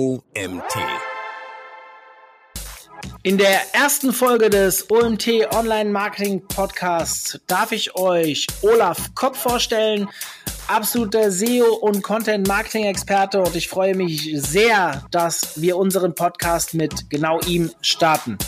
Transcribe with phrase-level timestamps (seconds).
[0.00, 0.74] OMT.
[3.22, 10.08] In der ersten Folge des OMT Online Marketing Podcasts darf ich euch Olaf Kopp vorstellen,
[10.68, 16.72] absoluter SEO und Content Marketing Experte und ich freue mich sehr, dass wir unseren Podcast
[16.72, 18.38] mit genau ihm starten.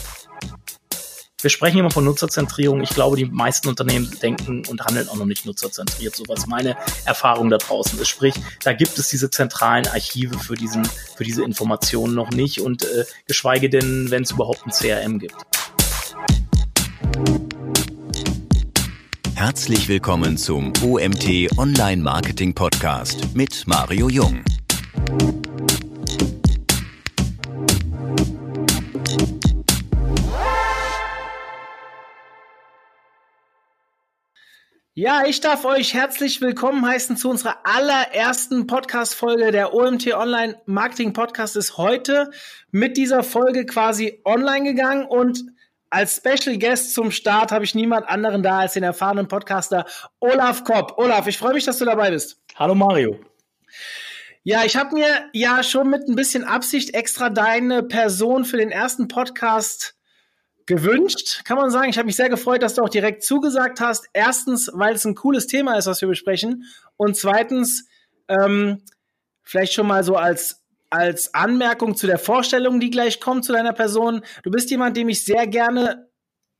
[1.42, 2.82] Wir sprechen immer von Nutzerzentrierung.
[2.82, 6.76] Ich glaube, die meisten Unternehmen denken und handeln auch noch nicht nutzerzentriert, so was meine
[7.04, 8.06] Erfahrung da draußen ist.
[8.06, 10.84] Sprich, da gibt es diese zentralen Archive für, diesen,
[11.16, 15.34] für diese Informationen noch nicht und äh, geschweige denn, wenn es überhaupt ein CRM gibt.
[19.34, 24.44] Herzlich willkommen zum OMT Online Marketing Podcast mit Mario Jung.
[34.94, 39.50] Ja, ich darf euch herzlich willkommen heißen zu unserer allerersten Podcast-Folge.
[39.50, 42.30] Der OMT Online Marketing Podcast ist heute
[42.72, 45.46] mit dieser Folge quasi online gegangen und
[45.88, 49.86] als Special Guest zum Start habe ich niemand anderen da als den erfahrenen Podcaster
[50.20, 50.98] Olaf Kopp.
[50.98, 52.42] Olaf, ich freue mich, dass du dabei bist.
[52.56, 53.18] Hallo Mario.
[54.42, 58.70] Ja, ich habe mir ja schon mit ein bisschen Absicht extra deine Person für den
[58.70, 59.96] ersten Podcast
[60.66, 61.90] gewünscht, kann man sagen.
[61.90, 64.08] Ich habe mich sehr gefreut, dass du auch direkt zugesagt hast.
[64.12, 66.64] Erstens, weil es ein cooles Thema ist, was wir besprechen.
[66.96, 67.86] Und zweitens,
[68.28, 68.82] ähm,
[69.42, 73.72] vielleicht schon mal so als, als Anmerkung zu der Vorstellung, die gleich kommt zu deiner
[73.72, 74.24] Person.
[74.42, 76.08] Du bist jemand, dem ich sehr gerne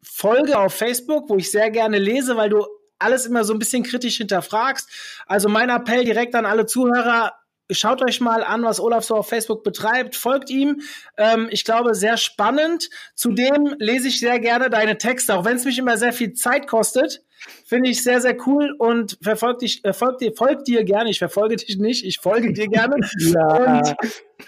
[0.03, 2.67] folge auf Facebook, wo ich sehr gerne lese, weil du
[2.99, 4.89] alles immer so ein bisschen kritisch hinterfragst.
[5.27, 7.33] Also mein Appell direkt an alle Zuhörer,
[7.71, 10.17] Schaut euch mal an, was Olaf so auf Facebook betreibt.
[10.17, 10.83] Folgt ihm.
[11.17, 12.91] Ähm, ich glaube, sehr spannend.
[13.15, 16.67] Zudem lese ich sehr gerne deine Texte, auch wenn es mich immer sehr viel Zeit
[16.67, 17.23] kostet.
[17.65, 21.11] Finde ich sehr, sehr cool und verfolgt dich, äh, folgt dir, folgt dir gerne.
[21.11, 22.97] Ich verfolge dich nicht, ich folge dir gerne.
[23.19, 23.95] ja.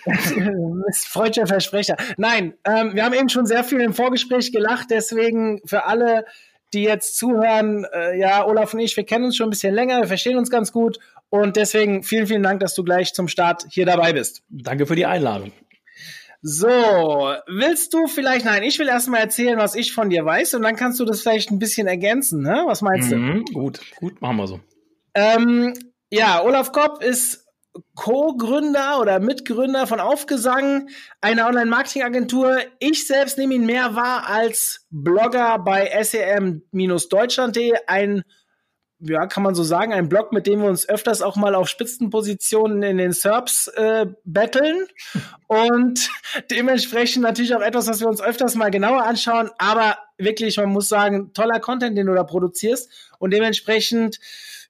[0.07, 1.97] Und freudscher Versprecher.
[2.17, 6.25] Nein, ähm, wir haben eben schon sehr viel im Vorgespräch gelacht, deswegen für alle,
[6.73, 10.01] die jetzt zuhören, äh, ja, Olaf und ich, wir kennen uns schon ein bisschen länger,
[10.01, 10.99] wir verstehen uns ganz gut
[11.35, 14.45] und deswegen vielen, vielen Dank, dass du gleich zum Start hier dabei bist.
[14.49, 15.51] Danke für die Einladung.
[16.43, 20.63] So, willst du vielleicht, nein, ich will erstmal erzählen, was ich von dir weiß und
[20.63, 22.63] dann kannst du das vielleicht ein bisschen ergänzen, ne?
[22.67, 23.53] Was meinst mhm, du?
[23.53, 24.61] Gut, gut, machen wir so.
[25.15, 25.75] Ähm,
[26.09, 27.45] ja, Olaf Kopp ist
[27.97, 30.89] Co-Gründer oder Mitgründer von Aufgesang,
[31.21, 32.59] einer Online-Marketing-Agentur.
[32.79, 38.23] Ich selbst nehme ihn mehr wahr als Blogger bei sem-deutschland.de, ein
[39.01, 41.69] ja, kann man so sagen, ein Blog, mit dem wir uns öfters auch mal auf
[41.69, 44.87] Spitzenpositionen in den SERPs äh, betteln.
[45.47, 46.09] Und
[46.51, 49.51] dementsprechend natürlich auch etwas, was wir uns öfters mal genauer anschauen.
[49.59, 52.91] Aber wirklich, man muss sagen, toller Content, den du da produzierst.
[53.19, 54.21] Und dementsprechend,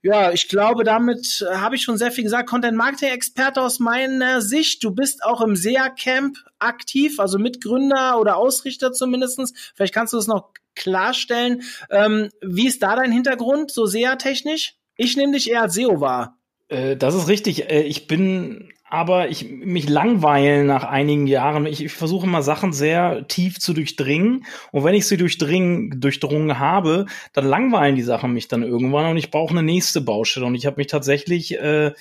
[0.02, 2.48] ja, ich glaube, damit habe ich schon sehr viel gesagt.
[2.48, 4.82] Content Marketing Experte aus meiner Sicht.
[4.82, 9.52] Du bist auch im SEA Camp aktiv, also Mitgründer oder Ausrichter zumindestens.
[9.74, 11.62] Vielleicht kannst du das noch klarstellen.
[11.90, 14.74] Ähm, wie ist da dein Hintergrund, so SEA-technisch?
[14.96, 16.38] Ich nehme dich eher als SEO wahr.
[16.68, 17.70] Äh, das ist richtig.
[17.70, 21.66] Äh, ich bin aber ich mich langweilen nach einigen Jahren.
[21.66, 24.46] Ich, ich versuche immer Sachen sehr tief zu durchdringen.
[24.70, 29.16] Und wenn ich sie durchdringen, durchdrungen habe, dann langweilen die Sachen mich dann irgendwann und
[29.16, 30.46] ich brauche eine nächste Baustelle.
[30.46, 31.92] Und ich habe mich tatsächlich äh,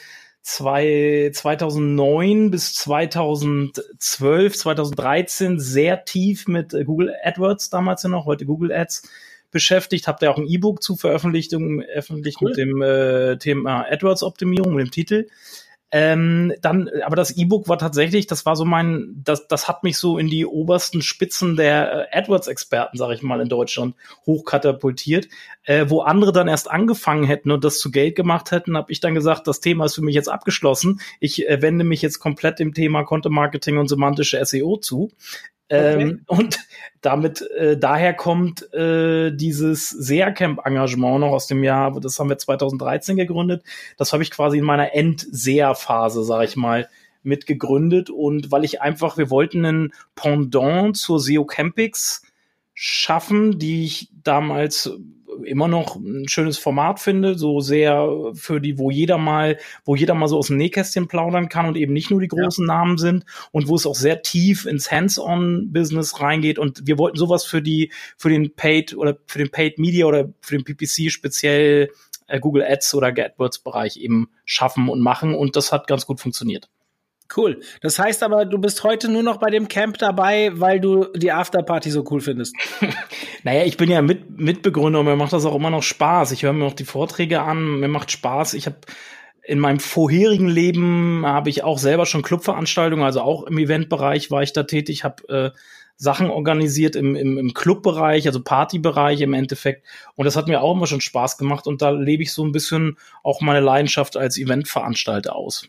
[0.43, 8.45] zwei, 2009 bis 2012, 2013 sehr tief mit äh, Google AdWords damals ja noch, heute
[8.45, 9.09] Google Ads
[9.51, 12.49] beschäftigt, habe da auch ein E-Book zu veröffentlicht, veröffentlicht cool.
[12.49, 15.27] mit dem äh, Thema AdWords-Optimierung, mit dem Titel.
[15.95, 19.99] Ähm, dann, aber das E-Book war tatsächlich, das war so mein, das, das hat mich
[19.99, 23.95] so in die obersten Spitzen der äh, AdWords-Experten, sag ich mal, in Deutschland
[24.25, 25.27] hochkatapultiert.
[25.65, 29.01] Äh, wo andere dann erst angefangen hätten und das zu Geld gemacht hätten, habe ich
[29.01, 30.99] dann gesagt, das Thema ist für mich jetzt abgeschlossen.
[31.19, 35.11] Ich äh, wende mich jetzt komplett dem Thema Content Marketing und semantische SEO zu.
[35.69, 36.01] Okay.
[36.01, 36.59] Ähm, und
[37.01, 43.15] damit äh, daher kommt äh, dieses SEA-Camp-Engagement noch aus dem Jahr, das haben wir 2013
[43.15, 43.63] gegründet.
[43.97, 46.89] Das habe ich quasi in meiner End-SEA-Phase, sage ich mal,
[47.23, 48.09] mitgegründet.
[48.09, 52.21] Und weil ich einfach, wir wollten ein Pendant zur SEO Campix
[52.73, 54.91] schaffen, die ich damals
[55.43, 60.13] immer noch ein schönes Format finde, so sehr für die, wo jeder mal, wo jeder
[60.13, 62.73] mal so aus dem Nähkästchen plaudern kann und eben nicht nur die großen ja.
[62.73, 66.59] Namen sind und wo es auch sehr tief ins Hands-on-Business reingeht.
[66.59, 70.33] Und wir wollten sowas für die, für den Paid oder für den Paid Media oder
[70.41, 71.89] für den PPC speziell
[72.27, 75.35] äh, Google Ads oder AdWords Bereich eben schaffen und machen.
[75.35, 76.69] Und das hat ganz gut funktioniert.
[77.35, 77.61] Cool.
[77.81, 81.31] Das heißt aber, du bist heute nur noch bei dem Camp dabei, weil du die
[81.31, 82.55] Afterparty so cool findest.
[83.43, 86.31] naja, ich bin ja Mit Mitbegründer und mir macht das auch immer noch Spaß.
[86.31, 88.53] Ich höre mir auch die Vorträge an, mir macht Spaß.
[88.53, 88.77] Ich habe
[89.45, 94.41] in meinem vorherigen Leben habe ich auch selber schon Clubveranstaltungen, also auch im Eventbereich war
[94.41, 95.57] ich da tätig, habe äh,
[95.97, 99.85] Sachen organisiert im, im, im Clubbereich, also Partybereich im Endeffekt.
[100.15, 102.51] Und das hat mir auch immer schon Spaß gemacht und da lebe ich so ein
[102.51, 105.67] bisschen auch meine Leidenschaft als Eventveranstalter aus.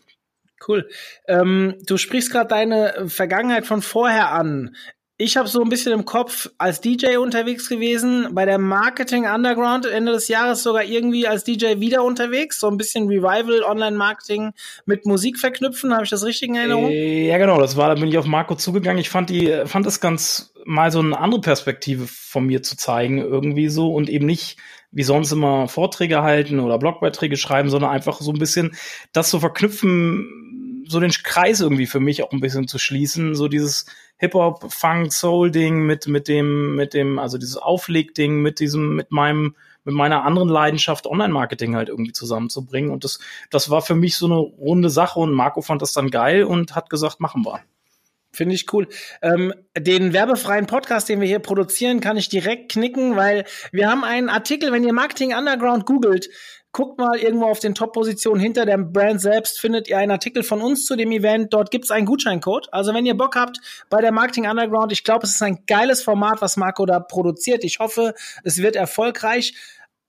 [0.67, 0.89] Cool.
[1.27, 4.75] Ähm, du sprichst gerade deine Vergangenheit von vorher an
[5.17, 9.85] ich habe so ein bisschen im Kopf als DJ unterwegs gewesen, bei der Marketing Underground
[9.85, 14.51] Ende des Jahres sogar irgendwie als DJ wieder unterwegs, so ein bisschen Revival Online-Marketing
[14.85, 16.89] mit Musik verknüpfen, habe ich das richtig in Erinnerung?
[16.89, 18.99] Äh, ja, genau, das war, da bin ich auf Marco zugegangen.
[18.99, 23.19] Ich fand die, fand es ganz mal so eine andere Perspektive von mir zu zeigen,
[23.19, 24.57] irgendwie so und eben nicht
[24.95, 28.75] wie sonst immer Vorträge halten oder Blogbeiträge schreiben, sondern einfach so ein bisschen
[29.11, 33.49] das zu verknüpfen, so den Kreis irgendwie für mich auch ein bisschen zu schließen, so
[33.49, 33.85] dieses
[34.17, 39.55] Hip-Hop, Funk, Soul-Ding mit, mit dem, mit dem, also dieses Aufleg-Ding mit diesem, mit meinem,
[39.83, 42.91] mit meiner anderen Leidenschaft Online-Marketing halt irgendwie zusammenzubringen.
[42.91, 43.19] Und das,
[43.49, 46.73] das war für mich so eine runde Sache und Marco fand das dann geil und
[46.73, 47.59] hat gesagt, machen wir.
[48.35, 48.87] Finde ich cool.
[49.21, 54.03] Ähm, den werbefreien Podcast, den wir hier produzieren, kann ich direkt knicken, weil wir haben
[54.03, 56.29] einen Artikel, wenn ihr Marketing Underground googelt,
[56.75, 60.61] guckt mal irgendwo auf den Top-Positionen hinter der Brand selbst, findet ihr einen Artikel von
[60.61, 61.53] uns zu dem Event.
[61.53, 62.67] Dort gibt es einen Gutscheincode.
[62.73, 66.03] Also wenn ihr Bock habt bei der Marketing Underground, ich glaube, es ist ein geiles
[66.03, 67.63] Format, was Marco da produziert.
[67.63, 69.55] Ich hoffe, es wird erfolgreich.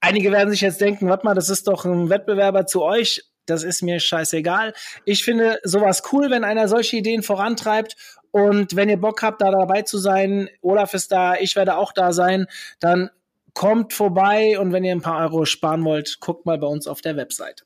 [0.01, 3.23] Einige werden sich jetzt denken, warte mal, das ist doch ein Wettbewerber zu euch.
[3.47, 4.75] Das ist mir scheißegal.
[5.05, 7.97] Ich finde sowas cool, wenn einer solche Ideen vorantreibt.
[8.31, 11.93] Und wenn ihr Bock habt, da dabei zu sein, Olaf ist da, ich werde auch
[11.93, 12.47] da sein,
[12.81, 13.11] dann
[13.57, 17.01] kommt vorbei und wenn ihr ein paar Euro sparen wollt, guckt mal bei uns auf
[17.01, 17.65] der Website.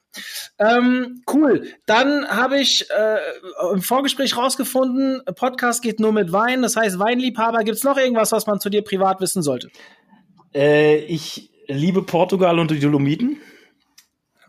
[0.58, 1.66] Ähm, cool.
[1.84, 3.18] Dann habe ich äh,
[3.74, 6.62] im Vorgespräch rausgefunden, Podcast geht nur mit Wein.
[6.62, 7.64] Das heißt, Weinliebhaber.
[7.64, 9.68] Gibt es noch irgendwas, was man zu dir privat wissen sollte?
[10.54, 13.40] Äh, ich liebe Portugal und die Dolomiten.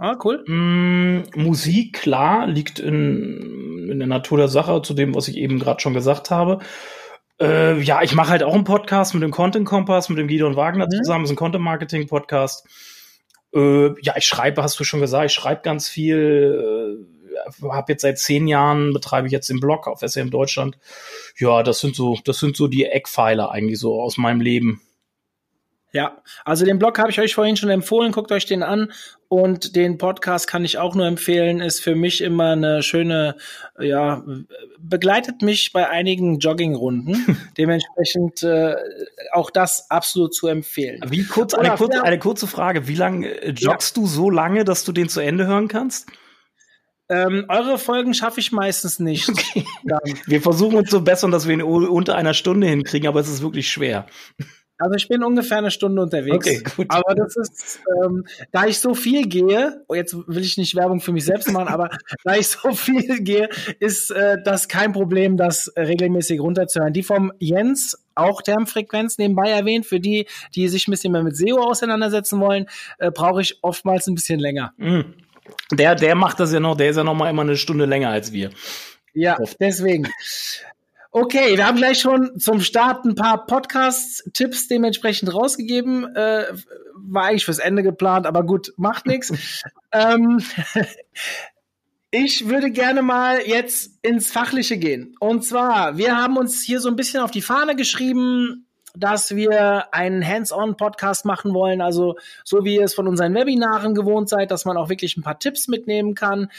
[0.04, 0.44] Ah, cool.
[0.48, 5.60] Mm, Musik, klar, liegt in, in der Natur der Sache, zu dem, was ich eben
[5.60, 6.58] gerade schon gesagt habe.
[7.40, 10.56] Äh, ja, ich mache halt auch einen Podcast mit dem Content Kompass, mit dem Gideon
[10.56, 11.04] Wagner mhm.
[11.04, 11.24] zusammen.
[11.24, 12.66] Das ist ein Content Marketing Podcast.
[13.54, 17.06] Äh, ja, ich schreibe, hast du schon gesagt, ich schreibe ganz viel.
[17.62, 20.80] Äh, habe jetzt seit zehn Jahren betreibe ich jetzt den Blog auf SM Deutschland.
[21.38, 24.82] Ja, das sind so, das sind so die Eckpfeiler eigentlich so aus meinem Leben.
[25.94, 28.92] Ja, also den Blog habe ich euch vorhin schon empfohlen, guckt euch den an
[29.32, 33.38] und den Podcast kann ich auch nur empfehlen, ist für mich immer eine schöne,
[33.80, 34.26] ja,
[34.78, 38.76] begleitet mich bei einigen Joggingrunden, dementsprechend äh,
[39.32, 41.00] auch das absolut zu empfehlen.
[41.08, 44.02] Wie kurz, eine, kurze, eine kurze Frage, wie lange äh, joggst ja.
[44.04, 46.10] du so lange, dass du den zu Ende hören kannst?
[47.08, 49.32] Ähm, eure Folgen schaffe ich meistens nicht.
[49.84, 50.16] Okay.
[50.28, 53.42] Wir versuchen uns zu bessern, dass wir ihn unter einer Stunde hinkriegen, aber es ist
[53.42, 54.06] wirklich schwer.
[54.82, 56.36] Also ich bin ungefähr eine Stunde unterwegs.
[56.36, 56.88] Okay, gut.
[56.90, 61.02] Aber das ist, ähm, da ich so viel gehe, oh, jetzt will ich nicht Werbung
[61.02, 61.90] für mich selbst machen, aber
[62.24, 63.48] da ich so viel gehe,
[63.80, 66.94] ist äh, das kein Problem, das regelmäßig runterzuhören.
[66.94, 70.26] Die vom Jens, auch Termfrequenz nebenbei erwähnt, für die,
[70.56, 72.66] die sich ein bisschen mehr mit SEO auseinandersetzen wollen,
[72.98, 74.74] äh, brauche ich oftmals ein bisschen länger.
[74.78, 75.02] Mm.
[75.72, 78.10] Der, der macht das ja noch, der ist ja noch mal immer eine Stunde länger
[78.10, 78.50] als wir.
[79.14, 80.08] Ja, deswegen.
[81.14, 86.16] Okay, wir haben gleich schon zum Start ein paar Podcast-Tipps dementsprechend rausgegeben.
[86.16, 86.46] Äh,
[86.96, 89.62] war eigentlich fürs Ende geplant, aber gut, macht nichts.
[89.92, 90.42] ähm,
[92.12, 95.14] ich würde gerne mal jetzt ins Fachliche gehen.
[95.20, 99.94] Und zwar, wir haben uns hier so ein bisschen auf die Fahne geschrieben, dass wir
[99.94, 102.16] einen Hands-on-Podcast machen wollen, also
[102.46, 105.40] so wie ihr es von unseren Webinaren gewohnt seid, dass man auch wirklich ein paar
[105.40, 106.50] Tipps mitnehmen kann.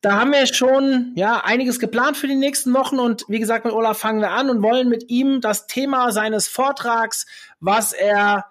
[0.00, 3.74] Da haben wir schon ja einiges geplant für die nächsten Wochen und wie gesagt mit
[3.74, 7.26] Olaf fangen wir an und wollen mit ihm das Thema seines Vortrags,
[7.58, 8.44] was er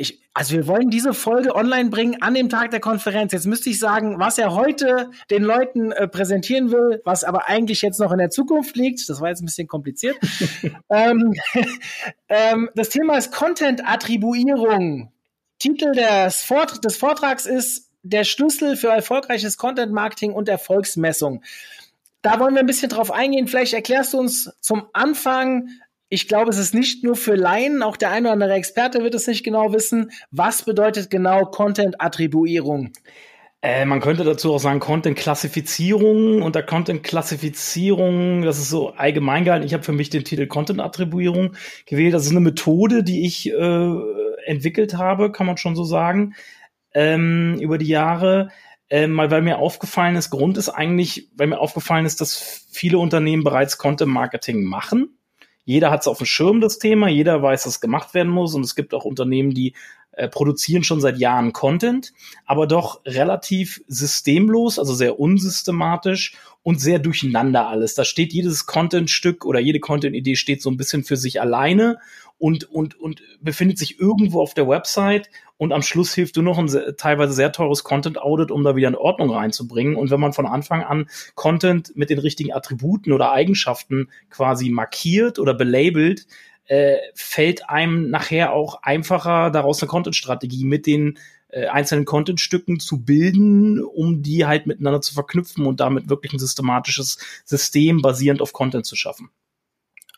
[0.00, 3.32] ich, also wir wollen diese Folge online bringen an dem Tag der Konferenz.
[3.32, 7.82] Jetzt müsste ich sagen, was er heute den Leuten äh, präsentieren will, was aber eigentlich
[7.82, 9.08] jetzt noch in der Zukunft liegt.
[9.08, 10.16] Das war jetzt ein bisschen kompliziert.
[10.88, 11.34] ähm,
[12.28, 15.12] ähm, das Thema ist Content-Attribuierung.
[15.58, 21.42] Titel des, Vort des Vortrags ist der Schlüssel für erfolgreiches Content Marketing und Erfolgsmessung.
[22.22, 23.46] Da wollen wir ein bisschen drauf eingehen.
[23.46, 25.68] Vielleicht erklärst du uns zum Anfang,
[26.08, 29.14] ich glaube, es ist nicht nur für Laien, auch der eine oder andere Experte wird
[29.14, 30.10] es nicht genau wissen.
[30.30, 32.92] Was bedeutet genau Content-Attribuierung?
[33.60, 36.42] Äh, man könnte dazu auch sagen Content-Klassifizierung.
[36.42, 39.66] Unter Content-Klassifizierung, das ist so allgemein gehalten.
[39.66, 41.54] Ich habe für mich den Titel Content-Attribuierung
[41.86, 42.14] gewählt.
[42.14, 43.90] Das ist eine Methode, die ich äh,
[44.46, 46.34] entwickelt habe, kann man schon so sagen
[46.94, 48.50] ähm, über die Jahre,
[48.90, 52.98] ähm, mal weil mir aufgefallen ist, Grund ist eigentlich, weil mir aufgefallen ist, dass viele
[52.98, 55.18] Unternehmen bereits Content Marketing machen.
[55.64, 58.64] Jeder hat es auf dem Schirm, das Thema, jeder weiß, dass gemacht werden muss und
[58.64, 59.74] es gibt auch Unternehmen, die
[60.12, 62.12] äh, produzieren schon seit Jahren Content,
[62.46, 67.94] aber doch relativ systemlos, also sehr unsystematisch und sehr durcheinander alles.
[67.94, 71.98] Da steht jedes Content-Stück oder jede Content-Idee steht so ein bisschen für sich alleine
[72.38, 76.56] und, und, und befindet sich irgendwo auf der Website und am Schluss hilft du noch
[76.56, 79.96] ein sehr, teilweise sehr teures Content Audit, um da wieder in Ordnung reinzubringen.
[79.96, 85.40] Und wenn man von Anfang an Content mit den richtigen Attributen oder Eigenschaften quasi markiert
[85.40, 86.26] oder belabelt,
[86.66, 91.18] äh, fällt einem nachher auch einfacher, daraus eine Content-Strategie mit den
[91.48, 96.38] äh, einzelnen Content-Stücken zu bilden, um die halt miteinander zu verknüpfen und damit wirklich ein
[96.38, 99.30] systematisches System basierend auf Content zu schaffen.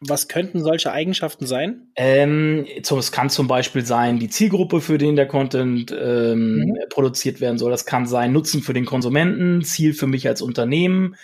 [0.00, 1.82] Was könnten solche Eigenschaften sein?
[1.94, 6.78] Ähm, es kann zum Beispiel sein, die Zielgruppe, für den der Content ähm, mhm.
[6.88, 7.70] produziert werden soll.
[7.70, 11.16] Das kann sein Nutzen für den Konsumenten, Ziel für mich als Unternehmen.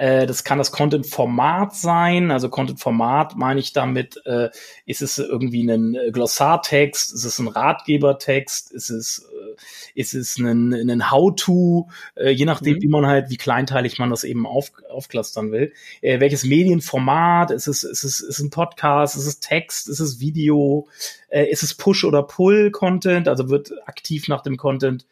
[0.00, 2.30] Äh, das kann das Content-Format sein.
[2.30, 4.48] Also Content-Format meine ich damit, äh,
[4.86, 9.60] ist es irgendwie ein äh, Glossartext, ist es ein Ratgebertext, ist es, äh,
[9.94, 12.82] ist es ein, ein How-To, äh, je nachdem, mhm.
[12.82, 15.74] wie man halt, wie kleinteilig man das eben auf, aufklustern will.
[16.00, 17.50] Äh, welches Medienformat?
[17.50, 19.16] Ist es, ist es, ist es ein Podcast?
[19.16, 19.86] Ist es Text?
[19.86, 20.88] Ist es Video?
[21.28, 23.28] Äh, ist es Push- oder Pull-Content?
[23.28, 25.04] Also wird aktiv nach dem Content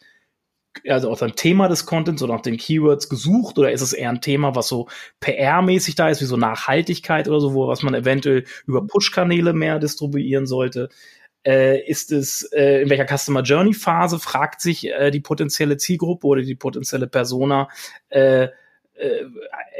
[0.88, 4.10] also auch ein Thema des Contents oder nach den Keywords gesucht oder ist es eher
[4.10, 4.88] ein Thema, was so
[5.20, 9.78] PR-mäßig da ist, wie so Nachhaltigkeit oder so, wo was man eventuell über Push-Kanäle mehr
[9.78, 10.88] distribuieren sollte?
[11.46, 16.26] Äh, ist es äh, in welcher Customer Journey Phase fragt sich äh, die potenzielle Zielgruppe
[16.26, 17.68] oder die potenzielle Persona
[18.08, 18.48] äh,
[18.98, 19.24] äh,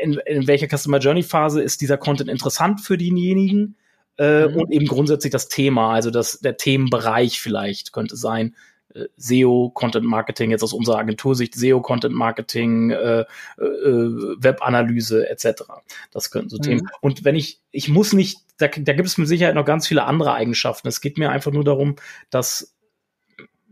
[0.00, 3.76] in, in welcher Customer Journey Phase ist dieser Content interessant für denjenigen?
[4.19, 4.57] Äh, mhm.
[4.57, 8.57] und eben grundsätzlich das Thema, also das, der Themenbereich vielleicht könnte sein,
[8.99, 13.26] äh, SEO, Content Marketing, jetzt aus unserer Agentursicht SEO, Content Marketing, äh, äh,
[13.59, 15.62] Webanalyse etc.
[16.11, 16.62] Das könnten so mhm.
[16.62, 16.88] Themen.
[17.00, 20.05] Und wenn ich, ich muss nicht, da, da gibt es mit Sicherheit noch ganz viele
[20.05, 20.88] andere Eigenschaften.
[20.88, 21.97] Es geht mir einfach nur darum,
[22.31, 22.75] dass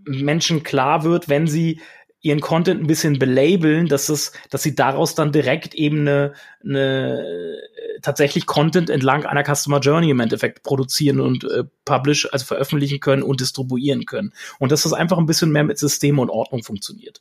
[0.05, 1.81] Menschen klar wird, wenn sie
[2.23, 6.33] ihren Content ein bisschen belabeln, dass es, dass sie daraus dann direkt eben eine,
[6.65, 7.59] eine
[8.03, 13.23] tatsächlich Content entlang einer Customer Journey im Endeffekt produzieren und äh, publish, also veröffentlichen können
[13.23, 14.33] und distribuieren können.
[14.59, 17.21] Und dass das einfach ein bisschen mehr mit System und Ordnung funktioniert.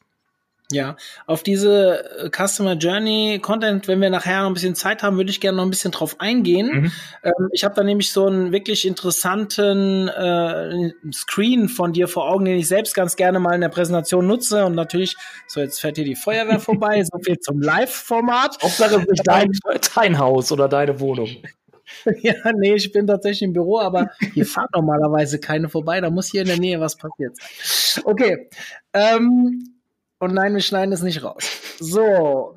[0.72, 0.96] Ja,
[1.28, 5.30] auf diese äh, Customer Journey Content, wenn wir nachher noch ein bisschen Zeit haben, würde
[5.30, 6.68] ich gerne noch ein bisschen drauf eingehen.
[6.68, 6.92] Mhm.
[7.24, 12.46] Ähm, ich habe da nämlich so einen wirklich interessanten äh, Screen von dir vor Augen,
[12.46, 14.66] den ich selbst ganz gerne mal in der Präsentation nutze.
[14.66, 15.16] Und natürlich,
[15.48, 18.58] so jetzt fährt hier die Feuerwehr vorbei, so viel zum Live-Format.
[18.64, 19.52] Hauptsache nicht dein,
[19.96, 21.30] dein Haus oder deine Wohnung.
[22.22, 26.02] Ja, nee, ich bin tatsächlich im Büro, aber hier fahrt normalerweise keine vorbei.
[26.02, 28.04] Da muss hier in der Nähe was passiert sein.
[28.06, 28.50] Okay.
[28.92, 29.75] Ähm,
[30.20, 31.50] und nein, wir schneiden es nicht raus.
[31.80, 32.56] So.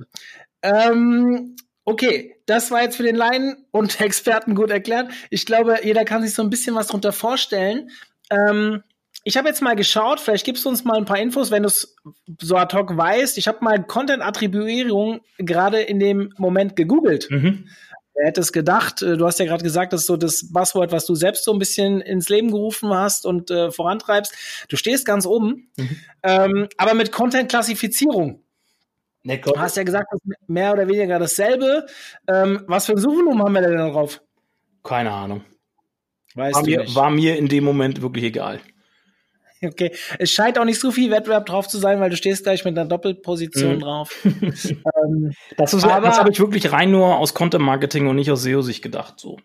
[0.63, 5.11] Ähm, okay, das war jetzt für den Laien und Experten gut erklärt.
[5.31, 7.91] Ich glaube, jeder kann sich so ein bisschen was darunter vorstellen.
[8.31, 8.83] Ähm,
[9.25, 11.67] ich habe jetzt mal geschaut, vielleicht gibst du uns mal ein paar Infos, wenn du
[11.67, 11.97] es
[12.41, 13.37] so ad hoc weißt.
[13.37, 17.31] Ich habe mal Content-Attribuierung gerade in dem Moment gegoogelt.
[17.31, 17.69] Mhm.
[18.19, 19.01] Wer hätte es gedacht?
[19.01, 21.53] Äh, du hast ja gerade gesagt, das ist so das Buzzword, was du selbst so
[21.53, 24.35] ein bisschen ins Leben gerufen hast und äh, vorantreibst.
[24.69, 25.97] Du stehst ganz oben, mhm.
[26.25, 28.43] ähm, aber mit Content-Klassifizierung.
[29.23, 31.87] Nee, du hast ja gesagt, das ist mehr oder weniger dasselbe.
[32.27, 34.21] Ähm, was für ein Suchvolumen haben wir denn da drauf?
[34.83, 35.45] Keine Ahnung.
[36.35, 38.61] Weißt war, mir, war mir in dem Moment wirklich egal.
[39.63, 42.65] Okay, es scheint auch nicht so viel Wettbewerb drauf zu sein, weil du stehst gleich
[42.65, 43.81] mit einer Doppelposition mhm.
[43.81, 44.15] drauf.
[44.25, 48.83] ähm, das, das habe ich wirklich rein nur aus Content Marketing und nicht aus SEO-Sicht
[48.83, 49.15] gedacht.
[49.19, 49.39] So.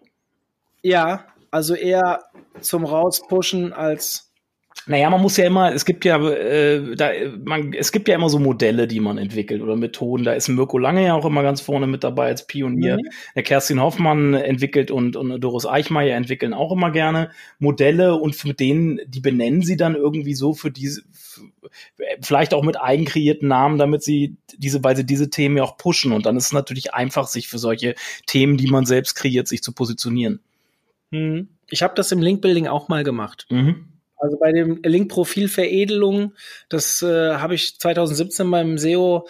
[0.82, 2.24] Ja, also eher
[2.62, 4.33] zum Rauspushen als
[4.86, 7.12] naja, man muss ja immer, es gibt ja, äh, da,
[7.44, 10.24] man, es gibt ja immer so Modelle, die man entwickelt oder Methoden.
[10.24, 12.98] Da ist Mirko Lange ja auch immer ganz vorne mit dabei als Pionier.
[12.98, 13.10] Mhm.
[13.36, 18.60] Der Kerstin Hoffmann entwickelt und, und Doris Eichmeier entwickeln auch immer gerne Modelle und mit
[18.60, 21.04] denen, die benennen sie dann irgendwie so für diese,
[22.22, 26.12] vielleicht auch mit eigenkreierten Namen, damit sie diese, weil sie diese Themen ja auch pushen.
[26.12, 29.64] Und dann ist es natürlich einfach, sich für solche Themen, die man selbst kreiert, sich
[29.64, 30.42] zu positionieren.
[31.12, 31.48] Mhm.
[31.70, 33.46] Ich habe das im Linkbuilding auch mal gemacht.
[33.50, 33.93] Mhm.
[34.24, 36.34] Also bei dem Link-Profil-Veredelung,
[36.70, 39.28] das äh, habe ich 2017 beim SEO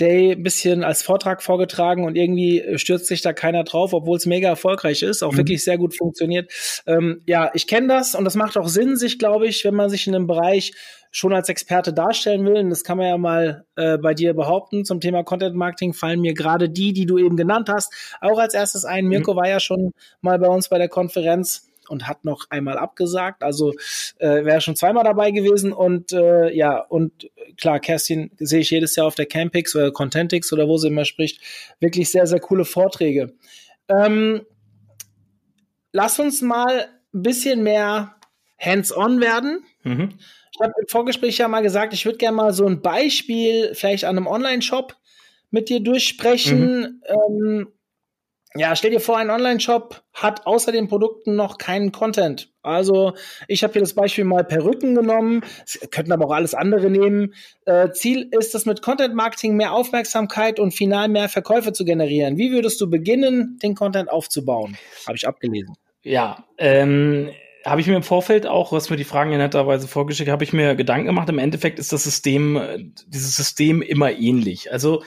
[0.00, 4.16] Day ein bisschen als Vortrag vorgetragen und irgendwie äh, stürzt sich da keiner drauf, obwohl
[4.16, 5.36] es mega erfolgreich ist, auch mhm.
[5.36, 6.50] wirklich sehr gut funktioniert.
[6.88, 9.90] Ähm, ja, ich kenne das und das macht auch Sinn, sich, glaube ich, wenn man
[9.90, 10.72] sich in einem Bereich
[11.12, 14.84] schon als Experte darstellen will, und das kann man ja mal äh, bei dir behaupten,
[14.84, 18.54] zum Thema Content Marketing fallen mir gerade die, die du eben genannt hast, auch als
[18.54, 19.06] erstes ein.
[19.06, 19.36] Mirko mhm.
[19.36, 23.42] war ja schon mal bei uns bei der Konferenz und hat noch einmal abgesagt.
[23.42, 23.72] Also
[24.18, 28.96] äh, wäre schon zweimal dabei gewesen und äh, ja, und klar, Kerstin sehe ich jedes
[28.96, 31.40] Jahr auf der Campix oder Contentix oder wo sie immer spricht.
[31.80, 33.34] Wirklich sehr, sehr coole Vorträge.
[33.88, 34.42] Ähm,
[35.92, 38.16] lass uns mal ein bisschen mehr
[38.58, 39.64] hands-on werden.
[39.82, 40.14] Mhm.
[40.52, 44.04] Ich habe im Vorgespräch ja mal gesagt, ich würde gerne mal so ein Beispiel vielleicht
[44.04, 44.96] an einem Online-Shop
[45.50, 47.00] mit dir durchsprechen.
[47.08, 47.66] Mhm.
[47.66, 47.72] Ähm,
[48.54, 52.52] ja, stell dir vor, ein Online-Shop hat außer den Produkten noch keinen Content.
[52.62, 53.14] Also
[53.48, 57.34] ich habe hier das Beispiel mal Perücken genommen, Sie könnten aber auch alles andere nehmen.
[57.64, 62.36] Äh, Ziel ist es mit Content-Marketing mehr Aufmerksamkeit und final mehr Verkäufe zu generieren.
[62.36, 64.76] Wie würdest du beginnen, den Content aufzubauen?
[65.06, 65.74] Habe ich abgelesen.
[66.02, 67.30] Ja, ähm,
[67.64, 70.52] habe ich mir im Vorfeld auch, was mir die Fragen ja netterweise vorgeschickt, habe ich
[70.52, 71.28] mir Gedanken gemacht.
[71.28, 74.72] Im Endeffekt ist das System, äh, dieses System immer ähnlich.
[74.72, 75.02] Also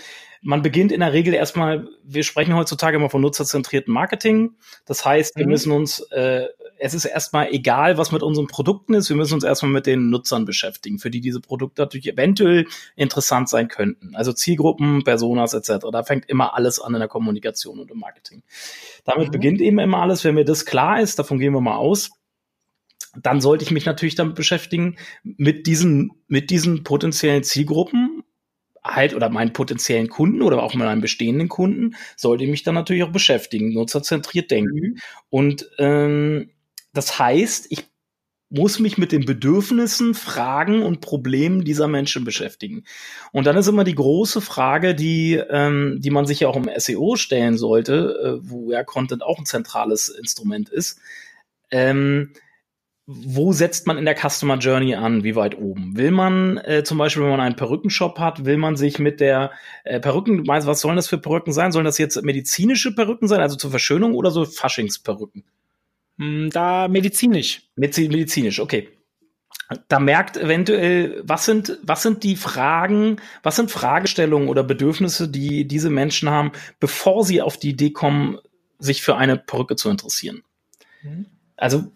[0.46, 4.54] man beginnt in der Regel erstmal, wir sprechen heutzutage immer von nutzerzentrierten Marketing.
[4.86, 5.52] Das heißt, wir mhm.
[5.52, 6.46] müssen uns, äh,
[6.78, 10.12] es ist erstmal egal, was mit unseren Produkten ist, wir müssen uns erstmal mit den
[10.12, 14.16] Nutzern beschäftigen, für die diese Produkte natürlich eventuell interessant sein könnten.
[14.16, 15.88] Also Zielgruppen, Personas etc.
[15.92, 18.44] Da fängt immer alles an in der Kommunikation und im Marketing.
[19.04, 19.32] Damit mhm.
[19.32, 22.12] beginnt eben immer alles, wenn mir das klar ist, davon gehen wir mal aus
[23.22, 28.25] dann sollte ich mich natürlich damit beschäftigen, mit diesen, mit diesen potenziellen Zielgruppen
[28.86, 33.04] halt oder meinen potenziellen Kunden oder auch meinen bestehenden Kunden sollte ich mich dann natürlich
[33.04, 34.80] auch beschäftigen, nutzerzentriert denken.
[34.80, 34.98] Mhm.
[35.30, 36.51] Und ähm,
[36.94, 37.86] das heißt, ich
[38.50, 42.84] muss mich mit den Bedürfnissen, Fragen und Problemen dieser Menschen beschäftigen.
[43.32, 46.70] Und dann ist immer die große Frage, die, ähm, die man sich ja auch im
[46.77, 51.00] SEO stellen sollte, äh, wo ja Content auch ein zentrales Instrument ist.
[51.72, 52.34] Ähm,
[53.08, 55.24] wo setzt man in der Customer Journey an?
[55.24, 55.96] Wie weit oben?
[55.96, 59.52] Will man äh, zum Beispiel, wenn man einen Perückenshop hat, will man sich mit der
[59.84, 61.72] äh, Perücken, meinst, was sollen das für Perücken sein?
[61.72, 65.44] Sollen das jetzt medizinische Perücken sein, also zur Verschönung oder so Faschingsperücken?
[66.18, 67.62] Hm, da medizinisch.
[67.76, 68.90] Medizinisch, okay.
[69.88, 75.68] Da merkt eventuell, was sind, was sind die Fragen, was sind Fragestellungen oder Bedürfnisse, die
[75.68, 78.40] diese Menschen haben, bevor sie auf die Idee kommen,
[78.80, 80.44] sich für eine Perücke zu interessieren.
[81.04, 81.28] Mhm.
[81.56, 81.92] Also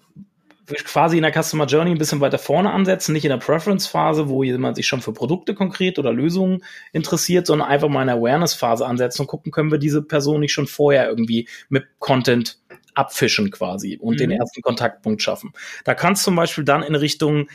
[0.84, 4.44] quasi in der Customer Journey ein bisschen weiter vorne ansetzen, nicht in der Preference-Phase, wo
[4.44, 8.86] jemand sich schon für Produkte konkret oder Lösungen interessiert, sondern einfach mal in der Awareness-Phase
[8.86, 12.60] ansetzen und gucken, können wir diese Person nicht schon vorher irgendwie mit Content
[12.94, 14.18] abfischen quasi und mhm.
[14.18, 15.54] den ersten Kontaktpunkt schaffen.
[15.86, 17.50] Da kann es zum Beispiel dann in Richtung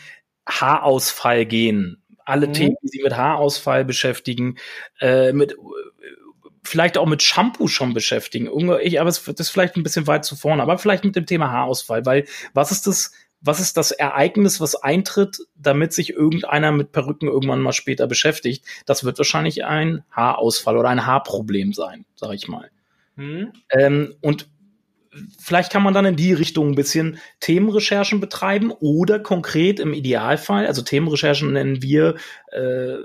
[0.48, 2.02] Haarausfall gehen.
[2.24, 2.52] Alle mhm.
[2.54, 4.56] Themen, die sich mit Haarausfall beschäftigen,
[5.00, 5.56] äh, mit
[6.64, 8.48] vielleicht auch mit Shampoo schon beschäftigen.
[8.82, 11.50] Ich, aber das ist vielleicht ein bisschen weit zu vorne, aber vielleicht mit dem Thema
[11.50, 16.92] Haarausfall, weil was ist das, was ist das Ereignis, was eintritt, damit sich irgendeiner mit
[16.92, 18.64] Perücken irgendwann mal später beschäftigt?
[18.86, 22.70] Das wird wahrscheinlich ein Haarausfall oder ein Haarproblem sein, sag ich mal.
[23.16, 23.52] Hm.
[23.70, 24.48] Ähm, und
[25.38, 30.66] vielleicht kann man dann in die Richtung ein bisschen Themenrecherchen betreiben oder konkret im Idealfall,
[30.66, 32.16] also Themenrecherchen nennen wir
[32.50, 32.96] äh,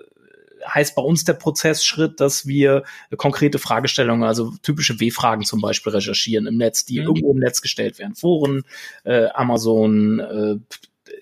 [0.67, 2.83] heißt bei uns der Prozessschritt, dass wir
[3.17, 7.07] konkrete Fragestellungen, also typische W-Fragen zum Beispiel recherchieren im Netz, die mhm.
[7.07, 8.15] irgendwo im Netz gestellt werden.
[8.15, 8.63] Foren,
[9.03, 10.55] äh, Amazon, äh,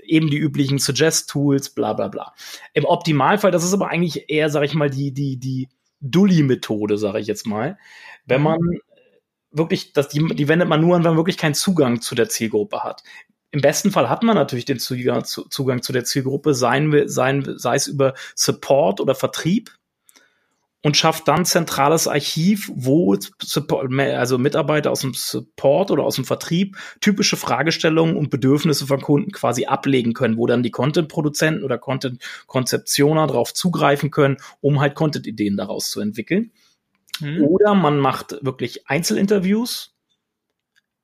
[0.03, 2.33] eben die üblichen Suggest-Tools, bla bla bla.
[2.73, 5.69] Im Optimalfall, das ist aber eigentlich eher, sag ich mal, die, die, die
[6.01, 7.77] Dulli-Methode, sage ich jetzt mal.
[8.25, 8.43] Wenn mhm.
[8.43, 8.59] man
[9.51, 12.29] wirklich, das, die, die wendet man nur an, wenn man wirklich keinen Zugang zu der
[12.29, 13.03] Zielgruppe hat.
[13.51, 17.57] Im besten Fall hat man natürlich den Zugang zu, Zugang zu der Zielgruppe, seien, seien,
[17.57, 19.71] sei es über Support oder Vertrieb
[20.83, 23.17] und schafft dann zentrales Archiv, wo
[23.97, 29.31] also Mitarbeiter aus dem Support oder aus dem Vertrieb typische Fragestellungen und Bedürfnisse von Kunden
[29.31, 35.57] quasi ablegen können, wo dann die Content-Produzenten oder Content-Konzeptioner darauf zugreifen können, um halt Content-Ideen
[35.57, 36.51] daraus zu entwickeln.
[37.19, 37.43] Mhm.
[37.43, 39.96] Oder man macht wirklich Einzelinterviews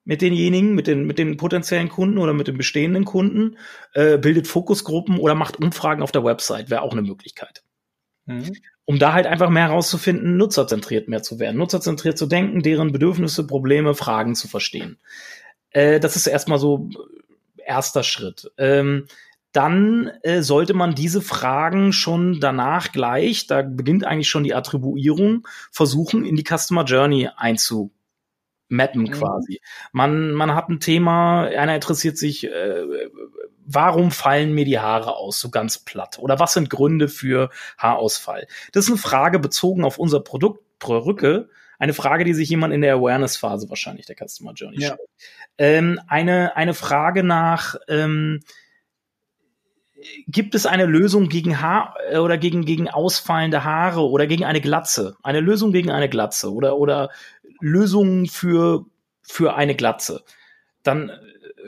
[0.05, 3.57] mit denjenigen, mit den, mit den potenziellen Kunden oder mit den bestehenden Kunden,
[3.93, 7.63] äh, bildet Fokusgruppen oder macht Umfragen auf der Website, wäre auch eine Möglichkeit.
[8.25, 8.53] Mhm.
[8.85, 13.47] Um da halt einfach mehr herauszufinden, nutzerzentriert mehr zu werden, nutzerzentriert zu denken, deren Bedürfnisse,
[13.47, 14.97] Probleme, Fragen zu verstehen.
[15.69, 16.89] Äh, das ist erstmal so
[17.65, 18.51] erster Schritt.
[18.57, 19.05] Ähm,
[19.53, 25.47] dann äh, sollte man diese Fragen schon danach gleich, da beginnt eigentlich schon die Attribuierung,
[25.71, 27.91] versuchen in die Customer Journey einzu
[28.73, 29.11] mappen mhm.
[29.11, 29.61] quasi.
[29.91, 32.83] Man, man hat ein Thema, einer interessiert sich, äh,
[33.65, 36.17] warum fallen mir die Haare aus, so ganz platt?
[36.19, 38.47] Oder was sind Gründe für Haarausfall?
[38.73, 42.81] Das ist eine Frage bezogen auf unser Produkt Perücke, eine Frage, die sich jemand in
[42.81, 44.93] der Awareness-Phase wahrscheinlich der Customer Journey ja.
[44.93, 45.09] stellt.
[45.57, 48.41] Ähm, eine, eine Frage nach, ähm,
[50.27, 54.61] gibt es eine Lösung gegen Haar äh, oder gegen, gegen ausfallende Haare oder gegen eine
[54.61, 55.15] Glatze?
[55.23, 57.09] Eine Lösung gegen eine Glatze oder, oder
[57.63, 58.85] Lösungen für,
[59.21, 60.23] für eine Glatze.
[60.83, 61.15] Dann äh,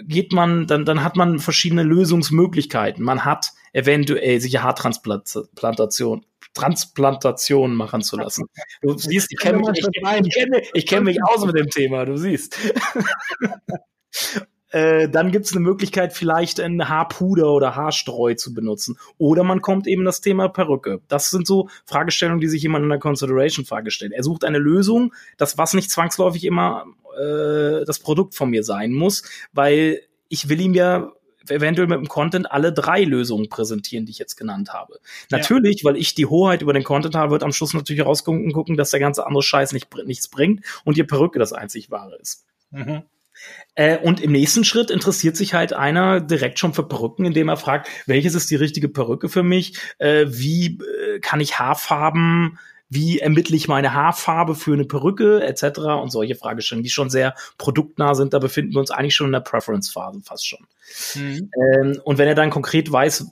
[0.04, 3.04] geht man, dann, dann hat man verschiedene Lösungsmöglichkeiten.
[3.04, 8.46] Man hat eventuell sich Haartransplantation Transplantation machen zu lassen.
[8.82, 12.06] Du siehst, ich kenne mich, ich, ich kenn, ich kenn mich aus mit dem Thema,
[12.06, 12.58] du siehst.
[14.76, 18.98] Äh, dann gibt es eine Möglichkeit, vielleicht ein Haarpuder oder Haarstreu zu benutzen.
[19.18, 21.00] Oder man kommt eben das Thema Perücke.
[21.08, 24.12] Das sind so Fragestellungen, die sich jemand in der Consideration-Frage stellt.
[24.12, 28.92] Er sucht eine Lösung, das was nicht zwangsläufig immer äh, das Produkt von mir sein
[28.92, 31.14] muss, weil ich will ihm ja
[31.48, 35.00] eventuell mit dem Content alle drei Lösungen präsentieren, die ich jetzt genannt habe.
[35.32, 35.38] Ja.
[35.38, 38.76] Natürlich, weil ich die Hoheit über den Content habe, wird am Schluss natürlich rausgucken, gucken,
[38.76, 42.44] dass der ganze andere Scheiß nicht, nichts bringt und die Perücke das einzig wahre ist.
[42.72, 43.04] Mhm.
[43.76, 47.58] Äh, und im nächsten Schritt interessiert sich halt einer direkt schon für Perücken, indem er
[47.58, 49.78] fragt, welches ist die richtige Perücke für mich?
[49.98, 52.58] Äh, wie äh, kann ich Haarfarben
[52.90, 55.80] wie ermittle ich meine Haarfarbe für eine Perücke etc.
[56.02, 58.34] und solche Fragestellungen, die schon sehr produktnah sind.
[58.34, 60.68] Da befinden wir uns eigentlich schon in der Preference-Phase fast schon.
[61.16, 61.50] Mhm.
[61.74, 63.28] Ähm, und wenn er dann konkret weiß,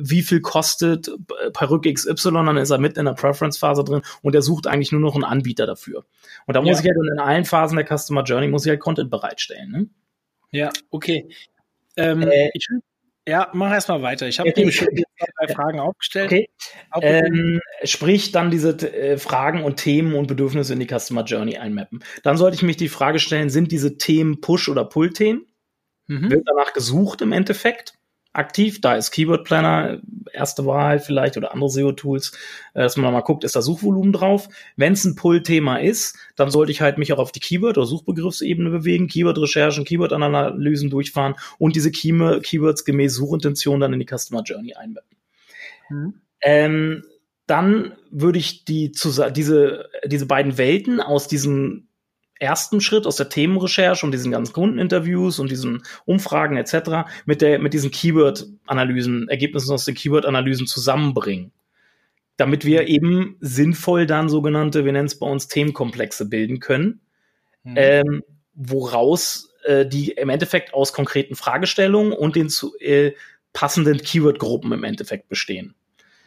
[0.00, 1.10] wie viel kostet
[1.52, 5.00] Perücke XY, dann ist er mitten in der Preference-Phase drin und er sucht eigentlich nur
[5.00, 6.04] noch einen Anbieter dafür.
[6.46, 6.84] Und da muss ja.
[6.84, 9.70] ich halt in allen Phasen der Customer Journey muss ich halt Content bereitstellen.
[9.70, 9.86] Ne?
[10.50, 11.28] Ja, okay.
[11.96, 12.66] Ähm, äh, ich,
[13.26, 14.26] ja, mach erstmal weiter.
[14.26, 14.70] Ich habe okay.
[14.70, 16.26] schon zwei Fragen aufgestellt.
[16.26, 16.48] Okay.
[17.02, 22.04] Ähm, sprich, dann diese äh, Fragen und Themen und Bedürfnisse in die Customer Journey einmappen.
[22.22, 25.46] Dann sollte ich mich die Frage stellen, sind diese Themen Push- oder Pull-Themen?
[26.06, 26.30] Mhm.
[26.30, 27.95] Wird danach gesucht im Endeffekt?
[28.36, 28.80] Aktiv.
[28.80, 30.00] Da ist Keyword Planner
[30.32, 32.32] erste Wahl vielleicht oder andere SEO-Tools,
[32.74, 34.48] äh, dass man mal guckt, ist da Suchvolumen drauf.
[34.76, 37.86] Wenn es ein Pull-Thema ist, dann sollte ich halt mich auch auf die Keyword- oder
[37.86, 42.06] Suchbegriffsebene bewegen, Keyword-Recherchen, Keyword-Analysen durchfahren und diese Key
[42.42, 45.16] Keywords gemäß Suchintention dann in die Customer Journey einbetten.
[45.90, 46.14] Mhm.
[46.40, 47.04] Ähm,
[47.46, 48.92] dann würde ich die,
[49.34, 51.88] diese, diese beiden Welten aus diesen
[52.38, 57.08] ersten Schritt aus der Themenrecherche und diesen ganzen Kundeninterviews und diesen Umfragen etc.
[57.24, 61.52] mit der mit diesen Keyword-Analysen, Ergebnissen aus den Keyword-Analysen zusammenbringen,
[62.36, 67.00] damit wir eben sinnvoll dann sogenannte, wir nennen es bei uns Themenkomplexe bilden können,
[67.64, 67.74] mhm.
[67.76, 68.22] ähm,
[68.54, 73.12] woraus äh, die im Endeffekt aus konkreten Fragestellungen und den zu, äh,
[73.52, 75.74] passenden Keyword-Gruppen im Endeffekt bestehen.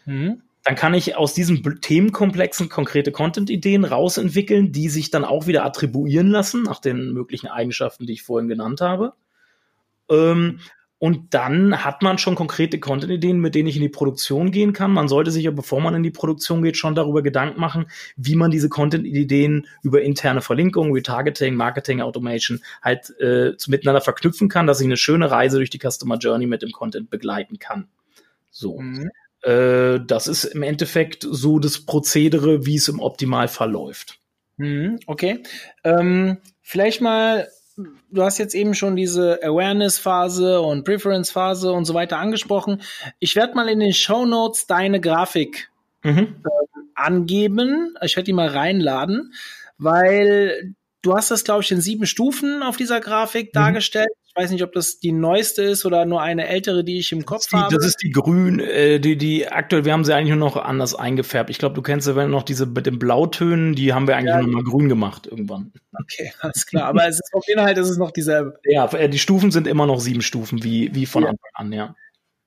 [0.06, 5.66] Mhm dann kann ich aus diesen Themenkomplexen konkrete Content-Ideen rausentwickeln, die sich dann auch wieder
[5.66, 9.14] attribuieren lassen nach den möglichen Eigenschaften, die ich vorhin genannt habe.
[10.10, 10.60] Ähm,
[11.02, 14.92] und dann hat man schon konkrete Content-Ideen, mit denen ich in die Produktion gehen kann.
[14.92, 17.86] Man sollte sich ja, bevor man in die Produktion geht, schon darüber Gedanken machen,
[18.18, 24.68] wie man diese Content-Ideen über interne Verlinkung, Retargeting, Marketing, Automation halt äh, miteinander verknüpfen kann,
[24.68, 27.88] dass ich eine schöne Reise durch die Customer Journey mit dem Content begleiten kann.
[28.52, 28.82] So.
[28.82, 29.10] Mhm.
[29.44, 34.20] Äh, das ist im Endeffekt so das Prozedere, wie es im Optimalfall läuft.
[34.58, 35.44] Mhm, okay.
[35.84, 37.48] Ähm, vielleicht mal,
[38.12, 42.82] du hast jetzt eben schon diese Awareness-Phase und Preference-Phase und so weiter angesprochen.
[43.20, 45.70] Ich werde mal in den Show Notes deine Grafik
[46.04, 46.44] mhm.
[46.44, 47.96] äh, angeben.
[48.02, 49.34] Ich werde die mal reinladen,
[49.78, 53.60] weil du hast das, glaube ich, in sieben Stufen auf dieser Grafik mhm.
[53.60, 57.26] dargestellt weiß nicht, ob das die neueste ist oder nur eine ältere, die ich im
[57.26, 57.76] Kopf die, habe.
[57.76, 60.96] Das ist die grün, äh, die, die aktuell, wir haben sie eigentlich nur noch anders
[60.96, 61.50] eingefärbt.
[61.50, 64.42] Ich glaube, du kennst ja noch diese mit den Blautönen, die haben wir eigentlich ja.
[64.42, 65.74] nur mal grün gemacht irgendwann.
[65.94, 66.86] Okay, alles klar.
[66.86, 68.60] Aber es ist vom Inhalt ist es noch dieselbe.
[68.66, 71.30] Ja, äh, die Stufen sind immer noch sieben Stufen, wie, wie von ja.
[71.30, 71.96] Anfang an, ja.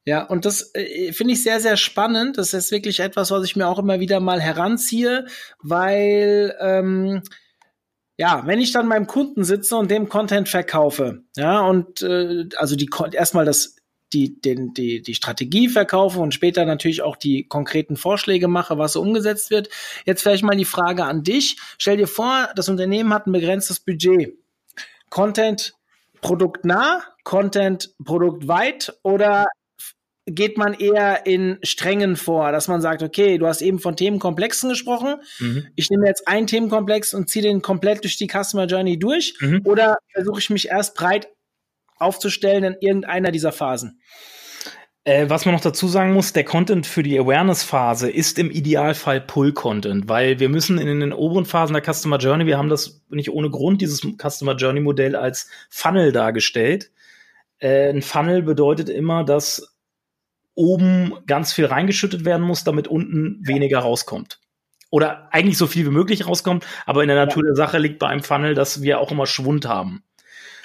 [0.04, 2.36] Ja, und das äh, finde ich sehr, sehr spannend.
[2.36, 5.26] Das ist wirklich etwas, was ich mir auch immer wieder mal heranziehe,
[5.62, 7.22] weil ähm,
[8.18, 12.76] ja, wenn ich dann beim Kunden sitze und dem Content verkaufe, ja, und äh, also
[12.76, 13.76] die erstmal das
[14.12, 18.92] die, den, die, die Strategie verkaufe und später natürlich auch die konkreten Vorschläge mache, was
[18.92, 19.68] so umgesetzt wird.
[20.04, 21.56] Jetzt vielleicht mal die Frage an dich.
[21.78, 24.34] Stell dir vor, das Unternehmen hat ein begrenztes Budget.
[25.08, 25.74] Content
[26.20, 29.46] produktnah, Content produktweit oder
[30.26, 34.70] geht man eher in Strengen vor, dass man sagt, okay, du hast eben von Themenkomplexen
[34.70, 35.16] gesprochen.
[35.40, 35.66] Mhm.
[35.74, 39.34] Ich nehme jetzt einen Themenkomplex und ziehe den komplett durch die Customer Journey durch.
[39.40, 39.62] Mhm.
[39.64, 41.28] Oder versuche ich mich erst breit
[41.96, 44.00] aufzustellen in irgendeiner dieser Phasen?
[45.04, 49.20] Äh, was man noch dazu sagen muss, der Content für die Awareness-Phase ist im Idealfall
[49.20, 53.30] Pull-Content, weil wir müssen in den oberen Phasen der Customer Journey, wir haben das nicht
[53.30, 56.92] ohne Grund, dieses Customer Journey-Modell als Funnel dargestellt.
[57.58, 59.71] Äh, ein Funnel bedeutet immer, dass
[60.54, 64.38] oben ganz viel reingeschüttet werden muss, damit unten weniger rauskommt.
[64.90, 67.48] Oder eigentlich so viel wie möglich rauskommt, aber in der Natur ja.
[67.48, 70.04] der Sache liegt bei einem Funnel, dass wir auch immer Schwund haben.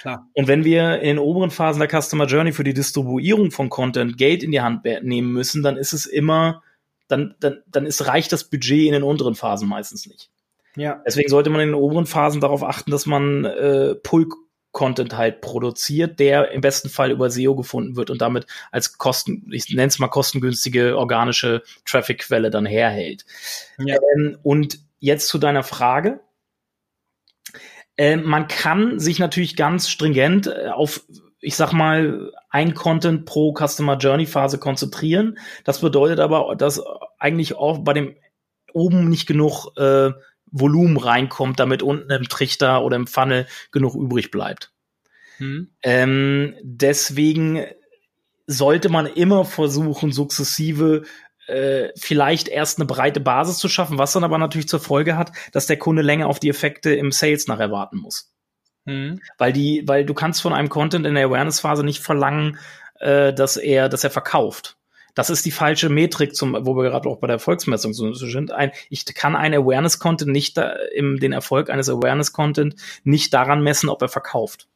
[0.00, 0.28] Klar.
[0.34, 4.16] Und wenn wir in den oberen Phasen der Customer Journey für die Distribuierung von Content
[4.16, 6.62] Geld in die Hand nehmen müssen, dann ist es immer,
[7.08, 10.30] dann, dann, dann ist, reicht das Budget in den unteren Phasen meistens nicht.
[10.76, 11.02] Ja.
[11.04, 14.28] Deswegen sollte man in den oberen Phasen darauf achten, dass man äh, Pull
[14.72, 19.48] Content halt produziert, der im besten Fall über SEO gefunden wird und damit als Kosten,
[19.50, 23.24] ich nenne es mal kostengünstige organische Traffic-Quelle dann herhält.
[23.78, 23.96] Ja.
[24.14, 26.20] Ähm, und jetzt zu deiner Frage.
[27.96, 31.02] Ähm, man kann sich natürlich ganz stringent äh, auf
[31.40, 35.38] ich sag mal, ein Content pro Customer Journey Phase konzentrieren.
[35.64, 36.82] Das bedeutet aber, dass
[37.18, 38.16] eigentlich auch bei dem
[38.72, 40.10] oben nicht genug äh,
[40.50, 44.72] Volumen reinkommt, damit unten im Trichter oder im Funnel genug übrig bleibt.
[45.38, 45.70] Hm.
[45.82, 47.64] Ähm, deswegen
[48.46, 51.02] sollte man immer versuchen, sukzessive
[51.46, 55.32] äh, vielleicht erst eine breite Basis zu schaffen, was dann aber natürlich zur Folge hat,
[55.52, 58.32] dass der Kunde länger auf die Effekte im Sales nachher warten muss.
[58.86, 59.20] Hm.
[59.36, 62.58] Weil die, weil du kannst von einem Content in der Awareness-Phase nicht verlangen,
[63.00, 64.77] äh, dass er, dass er verkauft.
[65.18, 68.52] Das ist die falsche Metrik, zum, wo wir gerade auch bei der Erfolgsmessung sind.
[68.52, 73.88] Ein, ich kann ein Awareness-Content nicht da, im, den Erfolg eines Awareness-Content nicht daran messen,
[73.88, 74.68] ob er verkauft.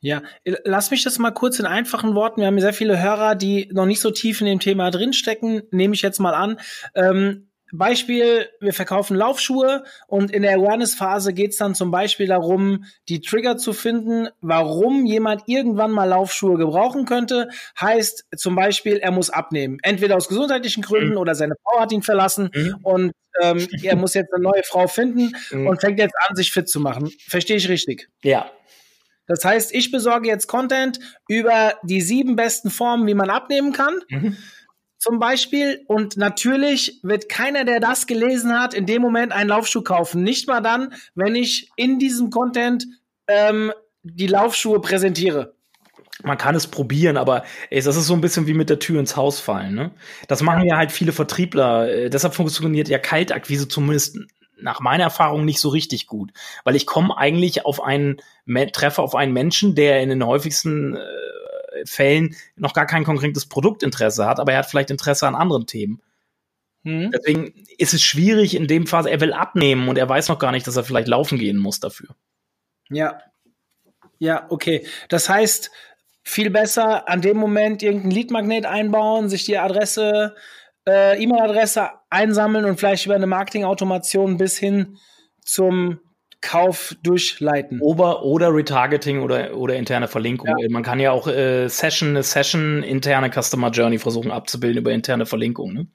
[0.00, 0.22] Ja,
[0.64, 2.40] lass mich das mal kurz in einfachen Worten.
[2.40, 5.60] Wir haben sehr viele Hörer, die noch nicht so tief in dem Thema drinstecken.
[5.72, 6.58] Nehme ich jetzt mal an.
[6.94, 12.84] Ähm, Beispiel, wir verkaufen Laufschuhe und in der Awareness-Phase geht es dann zum Beispiel darum,
[13.08, 17.48] die Trigger zu finden, warum jemand irgendwann mal Laufschuhe gebrauchen könnte.
[17.80, 19.78] Heißt zum Beispiel, er muss abnehmen.
[19.82, 21.16] Entweder aus gesundheitlichen Gründen mhm.
[21.18, 22.76] oder seine Frau hat ihn verlassen mhm.
[22.82, 25.66] und ähm, er muss jetzt eine neue Frau finden mhm.
[25.66, 27.10] und fängt jetzt an, sich fit zu machen.
[27.26, 28.08] Verstehe ich richtig?
[28.22, 28.50] Ja.
[29.26, 33.94] Das heißt, ich besorge jetzt Content über die sieben besten Formen, wie man abnehmen kann.
[34.08, 34.36] Mhm
[35.02, 35.82] zum Beispiel.
[35.88, 40.22] Und natürlich wird keiner, der das gelesen hat, in dem Moment einen Laufschuh kaufen.
[40.22, 42.86] Nicht mal dann, wenn ich in diesem Content
[43.26, 43.72] ähm,
[44.04, 45.54] die Laufschuhe präsentiere.
[46.22, 49.00] Man kann es probieren, aber ey, das ist so ein bisschen wie mit der Tür
[49.00, 49.74] ins Haus fallen.
[49.74, 49.90] Ne?
[50.28, 51.90] Das machen ja halt viele Vertriebler.
[51.90, 54.18] Äh, deshalb funktioniert ja Kaltakquise zumindest
[54.60, 56.30] nach meiner Erfahrung nicht so richtig gut,
[56.62, 58.18] weil ich komme eigentlich auf einen
[58.72, 61.00] treffe auf einen Menschen, der in den häufigsten äh,
[61.84, 66.02] Fällen noch gar kein konkretes Produktinteresse hat, aber er hat vielleicht Interesse an anderen Themen.
[66.84, 67.10] Hm.
[67.12, 70.52] Deswegen ist es schwierig in dem Phase, er will abnehmen und er weiß noch gar
[70.52, 72.16] nicht, dass er vielleicht laufen gehen muss dafür.
[72.90, 73.20] Ja.
[74.18, 74.86] Ja, okay.
[75.08, 75.70] Das heißt,
[76.22, 80.34] viel besser an dem Moment irgendein Lead-Magnet einbauen, sich die Adresse,
[80.86, 84.98] äh, E-Mail-Adresse einsammeln und vielleicht über eine Marketing-Automation bis hin
[85.44, 86.00] zum
[86.42, 87.80] Kauf durchleiten.
[87.80, 90.48] Oder, oder Retargeting oder, oder interne Verlinkung.
[90.58, 90.68] Ja.
[90.68, 95.24] Man kann ja auch äh, Session, eine Session, interne Customer Journey versuchen abzubilden über interne
[95.24, 95.72] Verlinkung.
[95.72, 95.86] Ne?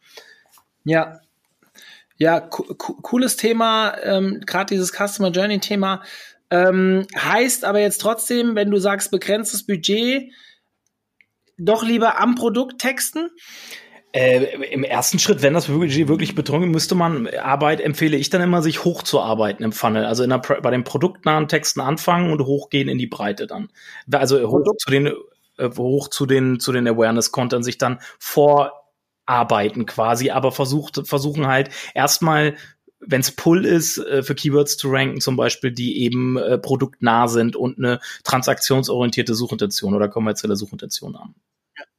[0.85, 1.19] Ja.
[2.19, 6.01] Ja, cooles Thema, ähm, gerade dieses Customer Journey Thema.
[6.49, 10.31] Ähm, heißt aber jetzt trotzdem, wenn du sagst begrenztes Budget,
[11.59, 13.29] doch lieber am Produkt texten?
[14.17, 18.41] Äh, Im ersten Schritt, wenn das wirklich, wirklich betrunken, müsste man Arbeit, empfehle ich dann
[18.41, 20.05] immer, sich hochzuarbeiten im Funnel.
[20.05, 23.69] Also in der, bei den produktnahen Texten anfangen und hochgehen in die Breite dann.
[24.11, 25.13] Also hoch zu den,
[25.59, 31.69] äh, hoch zu den, zu den Awareness-Content sich dann vorarbeiten quasi, aber versucht, versuchen halt
[31.93, 32.55] erstmal
[32.99, 37.27] wenn es Pull ist, äh, für Keywords zu ranken, zum Beispiel, die eben äh, produktnah
[37.27, 41.35] sind und eine transaktionsorientierte Suchintention oder kommerzielle Suchintention haben.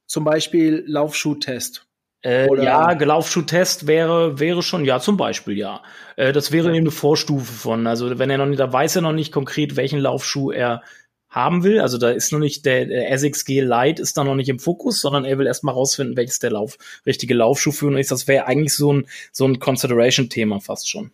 [0.05, 1.88] Zum Beispiel Laufschuhtest.
[2.21, 5.81] Äh, ja, Laufschuh-Test wäre, wäre schon, ja, zum Beispiel, ja.
[6.17, 9.01] Äh, das wäre eben eine Vorstufe von, also wenn er noch nicht, da weiß er
[9.01, 10.81] noch nicht konkret, welchen Laufschuh er
[11.29, 11.79] haben will.
[11.79, 14.59] Also da ist noch nicht der, der Essex G Lite ist da noch nicht im
[14.59, 18.11] Fokus, sondern er will erstmal rausfinden, welches der Lauf, richtige Laufschuh für ihn ist.
[18.11, 21.11] Das wäre eigentlich so ein, so ein Consideration-Thema fast schon.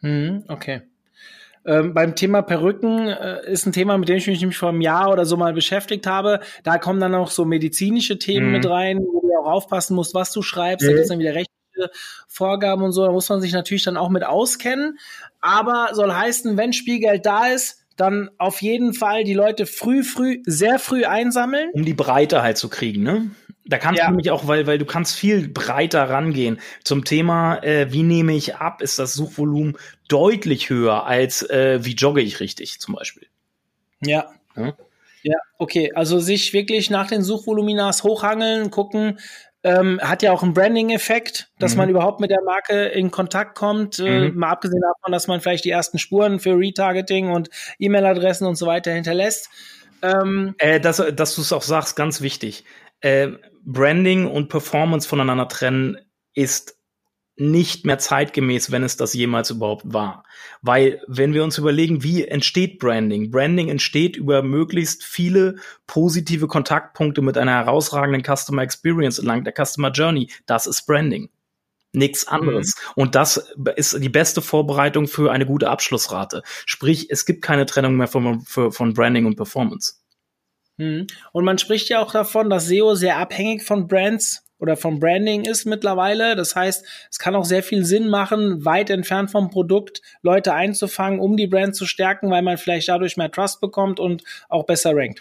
[0.00, 0.82] Hm, okay.
[1.64, 4.80] Ähm, beim Thema Perücken äh, ist ein Thema, mit dem ich mich nämlich vor einem
[4.80, 6.40] Jahr oder so mal beschäftigt habe.
[6.64, 8.52] Da kommen dann auch so medizinische Themen mhm.
[8.52, 10.84] mit rein, wo du auch aufpassen musst, was du schreibst.
[10.84, 10.88] Mhm.
[10.88, 11.90] Da gibt es dann wieder rechtliche
[12.28, 13.04] Vorgaben und so.
[13.04, 14.98] Da muss man sich natürlich dann auch mit auskennen.
[15.40, 20.42] Aber soll heißen, wenn Spielgeld da ist, dann auf jeden Fall die Leute früh, früh,
[20.44, 21.70] sehr früh einsammeln.
[21.72, 23.30] Um die Breite halt zu kriegen, ne?
[23.72, 24.04] Da kannst ja.
[24.04, 26.60] du nämlich auch, weil, weil du kannst viel breiter rangehen.
[26.84, 31.94] Zum Thema, äh, wie nehme ich ab, ist das Suchvolumen deutlich höher als äh, wie
[31.94, 33.28] jogge ich richtig, zum Beispiel.
[34.04, 34.30] Ja.
[34.56, 34.74] ja.
[35.22, 35.92] Ja, okay.
[35.94, 39.20] Also sich wirklich nach den Suchvoluminas hochhangeln, gucken,
[39.62, 41.78] ähm, hat ja auch einen Branding-Effekt, dass mhm.
[41.78, 44.00] man überhaupt mit der Marke in Kontakt kommt.
[44.00, 44.38] Äh, mhm.
[44.38, 48.66] mal abgesehen davon, dass man vielleicht die ersten Spuren für Retargeting und E-Mail-Adressen und so
[48.66, 49.48] weiter hinterlässt.
[50.02, 52.64] Ähm, äh, dass dass du es auch sagst, ganz wichtig.
[53.02, 53.32] Äh,
[53.64, 55.98] Branding und Performance voneinander trennen
[56.34, 56.76] ist
[57.36, 60.24] nicht mehr zeitgemäß, wenn es das jemals überhaupt war.
[60.60, 63.30] Weil, wenn wir uns überlegen, wie entsteht Branding?
[63.30, 69.90] Branding entsteht über möglichst viele positive Kontaktpunkte mit einer herausragenden Customer Experience entlang der Customer
[69.90, 70.30] Journey.
[70.46, 71.30] Das ist Branding.
[71.94, 72.74] Nichts anderes.
[72.76, 73.02] Mhm.
[73.02, 76.42] Und das ist die beste Vorbereitung für eine gute Abschlussrate.
[76.66, 80.01] Sprich, es gibt keine Trennung mehr von, von Branding und Performance.
[80.82, 81.06] Mhm.
[81.32, 85.44] Und man spricht ja auch davon, dass SEO sehr abhängig von Brands oder vom Branding
[85.44, 86.36] ist mittlerweile.
[86.36, 91.18] Das heißt, es kann auch sehr viel Sinn machen, weit entfernt vom Produkt Leute einzufangen,
[91.18, 94.94] um die Brand zu stärken, weil man vielleicht dadurch mehr Trust bekommt und auch besser
[94.94, 95.20] rankt.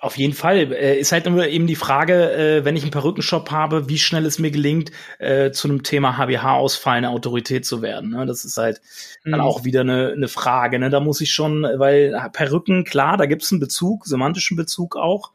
[0.00, 0.72] Auf jeden Fall.
[0.72, 4.26] Äh, ist halt nur eben die Frage, äh, wenn ich einen Perückenshop habe, wie schnell
[4.26, 8.10] es mir gelingt, äh, zu einem Thema HBH-Ausfall eine Autorität zu werden.
[8.10, 8.26] Ne?
[8.26, 8.80] Das ist halt
[9.24, 9.32] mhm.
[9.32, 10.78] dann auch wieder eine, eine Frage.
[10.78, 10.90] Ne?
[10.90, 15.32] Da muss ich schon, weil Perücken, klar, da gibt es einen Bezug, semantischen Bezug auch.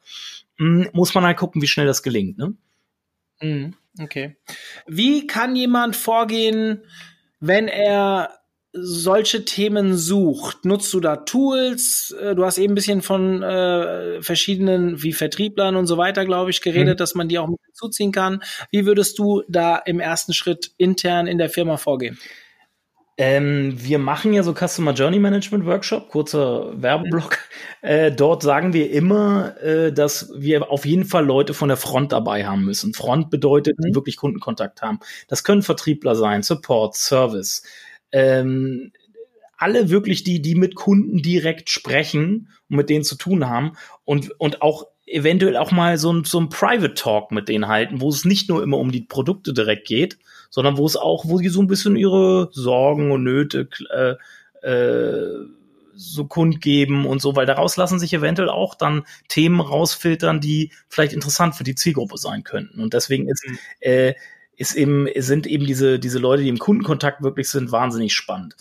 [0.58, 2.38] Mhm, muss man halt gucken, wie schnell das gelingt.
[2.38, 2.54] Ne?
[3.42, 3.76] Mhm.
[4.00, 4.38] Okay.
[4.88, 6.84] Wie kann jemand vorgehen,
[7.40, 8.40] wenn er
[8.74, 10.66] solche Themen sucht?
[10.66, 12.14] Nutzt du da Tools?
[12.20, 16.50] Äh, du hast eben ein bisschen von äh, verschiedenen, wie Vertrieblern und so weiter, glaube
[16.50, 16.98] ich, geredet, mhm.
[16.98, 18.42] dass man die auch mit zuziehen kann.
[18.72, 22.18] Wie würdest du da im ersten Schritt intern in der Firma vorgehen?
[23.16, 27.38] Ähm, wir machen ja so Customer Journey Management Workshop, kurzer Werbeblock.
[27.84, 32.12] Äh, dort sagen wir immer, äh, dass wir auf jeden Fall Leute von der Front
[32.12, 32.94] dabei haben müssen.
[32.94, 33.96] Front bedeutet, die mhm.
[33.96, 35.00] wirklich Kundenkontakt haben.
[35.28, 37.62] Das können Vertriebler sein, Support, Service
[38.14, 38.94] ähm,
[39.58, 43.74] alle wirklich die, die mit Kunden direkt sprechen und mit denen zu tun haben
[44.06, 48.00] und, und auch eventuell auch mal so ein, so ein Private Talk mit denen halten,
[48.00, 50.18] wo es nicht nur immer um die Produkte direkt geht,
[50.50, 55.46] sondern wo es auch, wo die so ein bisschen ihre Sorgen und Nöte äh, äh,
[55.96, 61.14] so kundgeben und so, weil daraus lassen sich eventuell auch dann Themen rausfiltern, die vielleicht
[61.14, 62.82] interessant für die Zielgruppe sein könnten.
[62.82, 63.58] Und deswegen ist mhm.
[63.80, 64.14] äh,
[64.56, 68.56] ist eben, sind eben diese, diese Leute, die im Kundenkontakt wirklich sind, wahnsinnig spannend.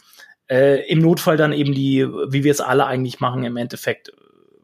[0.49, 4.13] Äh, Im Notfall dann eben die, wie wir es alle eigentlich machen, im Endeffekt,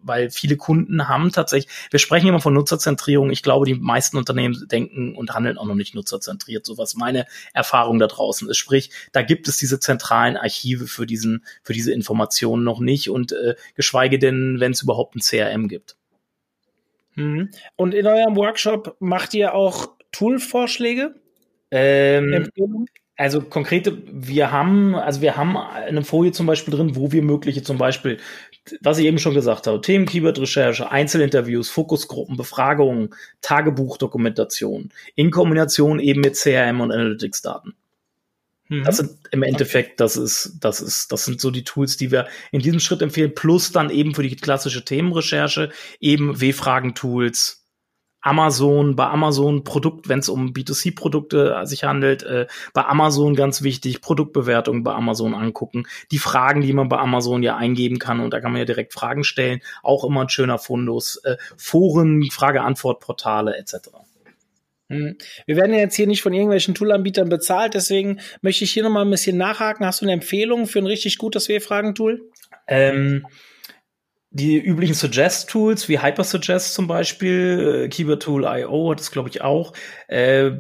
[0.03, 3.31] weil viele Kunden haben tatsächlich, wir sprechen immer von Nutzerzentrierung.
[3.31, 7.27] Ich glaube, die meisten Unternehmen denken und handeln auch noch nicht nutzerzentriert, so was meine
[7.53, 8.57] Erfahrung da draußen ist.
[8.57, 13.33] Sprich, da gibt es diese zentralen Archive für diesen, für diese Informationen noch nicht und
[13.33, 15.97] äh, geschweige denn, wenn es überhaupt ein CRM gibt.
[17.15, 17.51] Mhm.
[17.77, 21.15] Und in eurem Workshop macht ihr auch Tool-Vorschläge?
[21.71, 22.49] Ähm,
[23.17, 27.65] also konkrete, wir haben, also wir haben eine Folie zum Beispiel drin, wo wir mögliche
[27.65, 28.19] zum Beispiel,
[28.81, 36.21] was ich eben schon gesagt habe, Themen, Keyword-Recherche, Einzelinterviews, Fokusgruppen, Befragungen, Tagebuchdokumentation, in Kombination eben
[36.21, 37.75] mit CRM und Analytics-Daten.
[38.69, 38.85] Mhm.
[38.85, 42.29] Das sind im Endeffekt, das ist, das ist, das sind so die Tools, die wir
[42.53, 47.58] in diesem Schritt empfehlen, plus dann eben für die klassische Themenrecherche eben W-Fragen-Tools,
[48.21, 53.63] Amazon, bei Amazon Produkt, wenn es um B2C-Produkte äh, sich handelt, äh, bei Amazon ganz
[53.63, 58.33] wichtig, Produktbewertung bei Amazon angucken, die Fragen, die man bei Amazon ja eingeben kann und
[58.33, 63.57] da kann man ja direkt Fragen stellen, auch immer ein schöner Fundus, äh, Foren, Frage-Antwort-Portale
[63.57, 63.91] etc.
[64.91, 65.17] Hm.
[65.47, 69.05] Wir werden ja jetzt hier nicht von irgendwelchen Toolanbietern bezahlt, deswegen möchte ich hier nochmal
[69.05, 69.87] ein bisschen nachhaken.
[69.87, 72.31] Hast du eine Empfehlung für ein richtig gutes W-Fragen-Tool?
[72.67, 73.27] Ähm,
[74.31, 79.41] die üblichen Suggest-Tools wie Hypersuggest zum Beispiel, äh, Keyword Tool IO hat es glaube ich
[79.41, 79.73] auch.
[80.07, 80.53] Äh,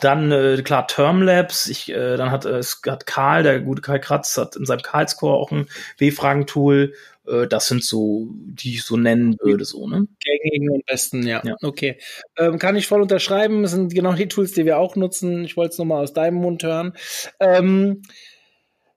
[0.00, 1.68] dann äh, klar Termlabs.
[1.68, 5.36] Ich, äh, dann hat äh, hat Karl, der gute Karl Kratz, hat in seinem Karl-Score
[5.36, 5.66] auch ein
[5.98, 6.94] W-Fragen-Tool.
[7.26, 10.06] Äh, das sind so, die ich so nennen würde, so ne.
[10.20, 11.42] Gängigen und besten, ja.
[11.44, 11.56] ja.
[11.62, 11.98] Okay,
[12.36, 13.62] ähm, kann ich voll unterschreiben.
[13.62, 15.44] Das sind genau die Tools, die wir auch nutzen.
[15.44, 16.94] Ich wollte es nochmal aus deinem Mund hören.
[17.38, 18.02] Ähm,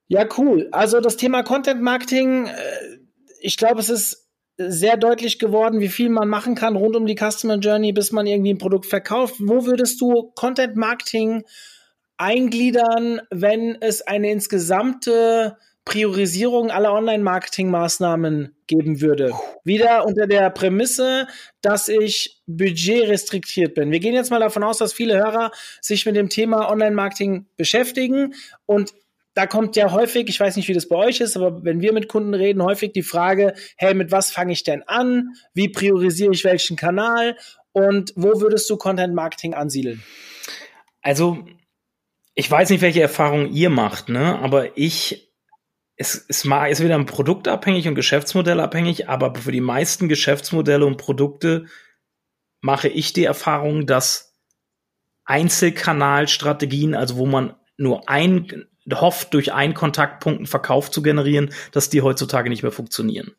[0.08, 0.70] ja, cool.
[0.72, 2.48] Also das Thema Content Marketing.
[2.48, 2.95] Äh,
[3.46, 4.28] ich glaube, es ist
[4.58, 8.26] sehr deutlich geworden, wie viel man machen kann rund um die Customer Journey, bis man
[8.26, 9.36] irgendwie ein Produkt verkauft.
[9.40, 11.44] Wo würdest du Content Marketing
[12.18, 19.34] eingliedern, wenn es eine insgesamte Priorisierung aller Online-Marketing-Maßnahmen geben würde.
[19.64, 21.28] Wieder unter der Prämisse,
[21.62, 23.92] dass ich budgetrestriktiert bin.
[23.92, 28.34] Wir gehen jetzt mal davon aus, dass viele Hörer sich mit dem Thema Online-Marketing beschäftigen
[28.66, 28.94] und
[29.36, 31.92] da kommt ja häufig, ich weiß nicht, wie das bei euch ist, aber wenn wir
[31.92, 35.36] mit Kunden reden, häufig die Frage, hey, mit was fange ich denn an?
[35.54, 37.38] Wie priorisiere ich welchen Kanal?
[37.74, 40.02] Und wo würdest du Content Marketing ansiedeln?
[41.02, 41.46] Also,
[42.34, 44.40] ich weiß nicht, welche Erfahrungen ihr macht, ne?
[44.40, 45.34] Aber ich,
[45.98, 50.86] es, es ist wieder ein Produkt abhängig und Geschäftsmodell abhängig, aber für die meisten Geschäftsmodelle
[50.86, 51.66] und Produkte
[52.62, 54.34] mache ich die Erfahrung, dass
[55.26, 61.90] Einzelkanalstrategien, also wo man nur ein hofft, durch einen Kontaktpunkt einen Verkauf zu generieren, dass
[61.90, 63.36] die heutzutage nicht mehr funktionieren.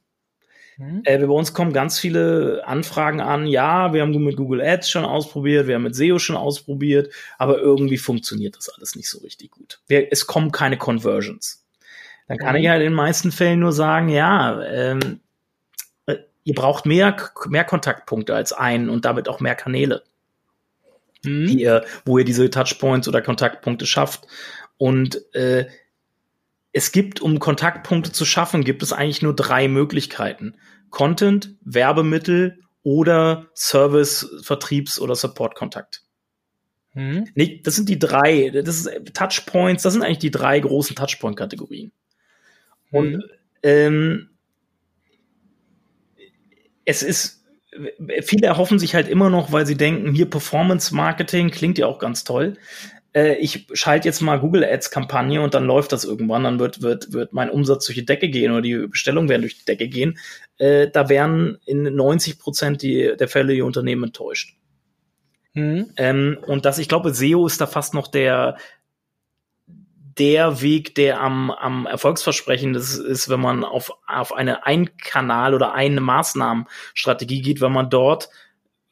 [0.78, 1.02] Mhm.
[1.04, 3.46] Äh, bei uns kommen ganz viele Anfragen an.
[3.46, 7.58] Ja, wir haben mit Google Ads schon ausprobiert, wir haben mit SEO schon ausprobiert, aber
[7.58, 9.80] irgendwie funktioniert das alles nicht so richtig gut.
[9.86, 11.64] Wir, es kommen keine Conversions.
[12.28, 12.62] Dann kann mhm.
[12.62, 15.20] ich halt in den meisten Fällen nur sagen, ja, ähm,
[16.06, 17.16] äh, ihr braucht mehr,
[17.48, 20.02] mehr Kontaktpunkte als einen und damit auch mehr Kanäle,
[21.22, 21.48] mhm.
[21.48, 24.26] ihr, wo ihr diese Touchpoints oder Kontaktpunkte schafft.
[24.78, 25.66] Und äh,
[26.72, 30.56] es gibt, um Kontaktpunkte zu schaffen, gibt es eigentlich nur drei Möglichkeiten.
[30.90, 36.02] Content, Werbemittel oder Service, Vertriebs- oder Support-Kontakt.
[36.92, 37.28] Hm.
[37.34, 41.92] Nee, das sind die drei, das ist Touchpoints, das sind eigentlich die drei großen Touchpoint-Kategorien.
[42.90, 43.22] Und hm.
[43.62, 44.30] ähm,
[46.84, 47.36] es ist
[48.22, 51.98] viele erhoffen sich halt immer noch, weil sie denken, hier Performance Marketing klingt ja auch
[51.98, 52.54] ganz toll.
[53.16, 56.82] Äh, ich schalte jetzt mal Google Ads Kampagne und dann läuft das irgendwann, dann wird,
[56.82, 59.88] wird, wird mein Umsatz durch die Decke gehen oder die Bestellungen werden durch die Decke
[59.88, 60.18] gehen.
[60.58, 64.54] Äh, da werden in 90 Prozent die, der Fälle die Unternehmen enttäuscht.
[65.54, 65.90] Mhm.
[65.96, 68.58] Ähm, und das, ich glaube, SEO ist da fast noch der,
[70.18, 76.02] der Weg, der am, am erfolgsversprechendsten ist, wenn man auf, auf eine Ein-Kanal- oder eine
[76.02, 78.28] Maßnahmenstrategie geht, wenn man dort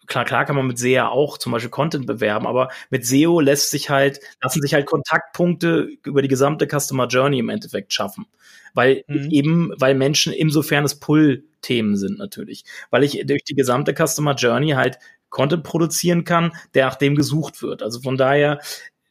[0.07, 3.71] klar, klar kann man mit SEO auch zum Beispiel Content bewerben, aber mit SEO lässt
[3.71, 8.27] sich halt, lassen sich halt Kontaktpunkte über die gesamte Customer Journey im Endeffekt schaffen.
[8.75, 9.31] Weil mhm.
[9.31, 12.65] eben, weil Menschen insofern es Pull-Themen sind natürlich.
[12.91, 14.99] Weil ich durch die gesamte Customer Journey halt
[15.31, 17.83] Content produzieren kann, der nach dem gesucht wird.
[17.83, 18.61] Also von daher,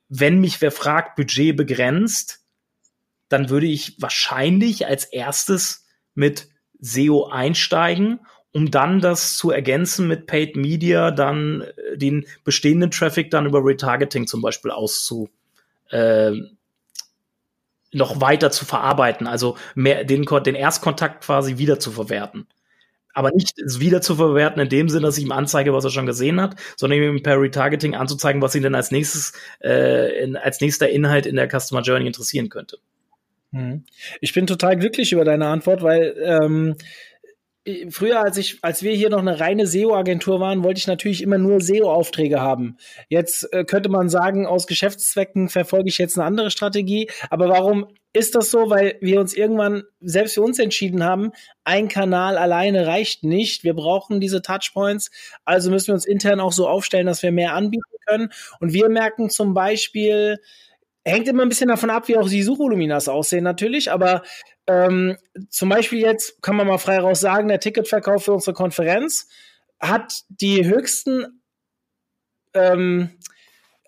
[0.09, 2.41] wenn mich wer fragt, Budget begrenzt,
[3.29, 6.47] dann würde ich wahrscheinlich als erstes mit
[6.79, 8.19] SEO einsteigen
[8.53, 13.65] um dann das zu ergänzen mit Paid Media, dann äh, den bestehenden Traffic dann über
[13.65, 15.29] Retargeting zum Beispiel auszu
[15.89, 16.31] äh,
[17.91, 22.47] noch weiter zu verarbeiten, also mehr den, den Erstkontakt quasi wieder zu verwerten.
[23.15, 26.07] Aber nicht wieder zu verwerten in dem Sinne, dass ich ihm anzeige, was er schon
[26.07, 29.33] gesehen hat, sondern ihm per Retargeting anzuzeigen, was ihn denn als nächstes,
[29.63, 32.79] äh, in, als nächster Inhalt in der Customer Journey interessieren könnte.
[33.51, 33.83] Hm.
[34.19, 36.75] Ich bin total glücklich über deine Antwort, weil ähm,
[37.89, 41.37] früher, als ich, als wir hier noch eine reine SEO-Agentur waren, wollte ich natürlich immer
[41.37, 42.77] nur SEO-Aufträge haben.
[43.07, 47.09] Jetzt äh, könnte man sagen, aus Geschäftszwecken verfolge ich jetzt eine andere Strategie.
[47.29, 48.69] Aber warum ist das so?
[48.69, 51.31] Weil wir uns irgendwann selbst für uns entschieden haben,
[51.63, 53.63] ein Kanal alleine reicht nicht.
[53.63, 55.09] Wir brauchen diese Touchpoints.
[55.45, 58.29] Also müssen wir uns intern auch so aufstellen, dass wir mehr anbieten können.
[58.59, 60.39] Und wir merken zum Beispiel,
[61.05, 64.23] hängt immer ein bisschen davon ab, wie auch die Suchvoluminas aussehen natürlich, aber
[64.67, 65.17] ähm,
[65.49, 69.27] zum Beispiel jetzt kann man mal frei raus sagen, der Ticketverkauf für unsere Konferenz
[69.79, 71.41] hat die höchsten,
[72.53, 73.09] ähm,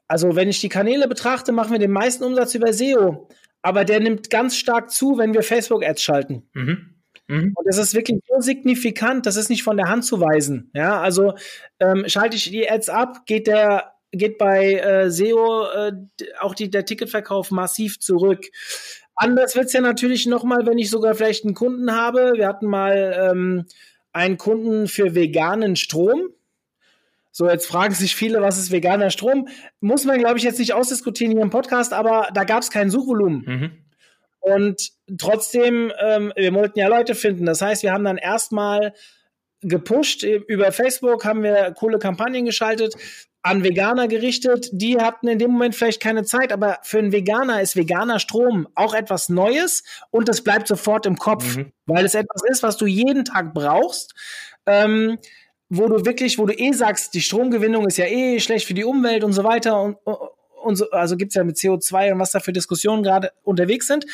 [0.08, 3.30] also wenn ich die Kanäle betrachte, machen wir den meisten Umsatz über SEO,
[3.62, 6.50] aber der nimmt ganz stark zu, wenn wir Facebook-Ads schalten.
[6.54, 6.96] Mhm.
[7.28, 7.54] Mhm.
[7.56, 10.70] Und das ist wirklich so signifikant, das ist nicht von der Hand zu weisen.
[10.74, 11.34] Ja, also
[11.80, 15.92] ähm, schalte ich die Ads ab, geht der geht bei äh, SEO äh,
[16.40, 18.46] auch die, der Ticketverkauf massiv zurück.
[19.16, 22.34] Anders wird's ja natürlich nochmal, wenn ich sogar vielleicht einen Kunden habe.
[22.36, 23.66] Wir hatten mal ähm,
[24.12, 26.30] einen Kunden für veganen Strom.
[27.32, 29.48] So, jetzt fragen sich viele, was ist veganer Strom?
[29.82, 32.90] Muss man, glaube ich, jetzt nicht ausdiskutieren hier im Podcast, aber da gab es kein
[32.90, 33.44] Suchvolumen.
[33.46, 33.72] Mhm.
[34.40, 37.46] Und trotzdem, ähm, wir wollten ja Leute finden.
[37.46, 38.94] Das heißt, wir haben dann erstmal
[39.62, 40.24] gepusht.
[40.24, 42.96] Über Facebook haben wir coole Kampagnen geschaltet
[43.46, 44.70] an Veganer gerichtet.
[44.72, 48.68] Die hatten in dem Moment vielleicht keine Zeit, aber für einen Veganer ist veganer Strom
[48.74, 51.72] auch etwas Neues und das bleibt sofort im Kopf, mhm.
[51.86, 54.16] weil es etwas ist, was du jeden Tag brauchst.
[54.66, 55.20] Ähm,
[55.70, 58.84] wo du wirklich, wo du eh sagst, die Stromgewinnung ist ja eh schlecht für die
[58.84, 59.98] Umwelt und so weiter und,
[60.64, 64.06] und so, also gibt's ja mit CO2 und was da für Diskussionen gerade unterwegs sind.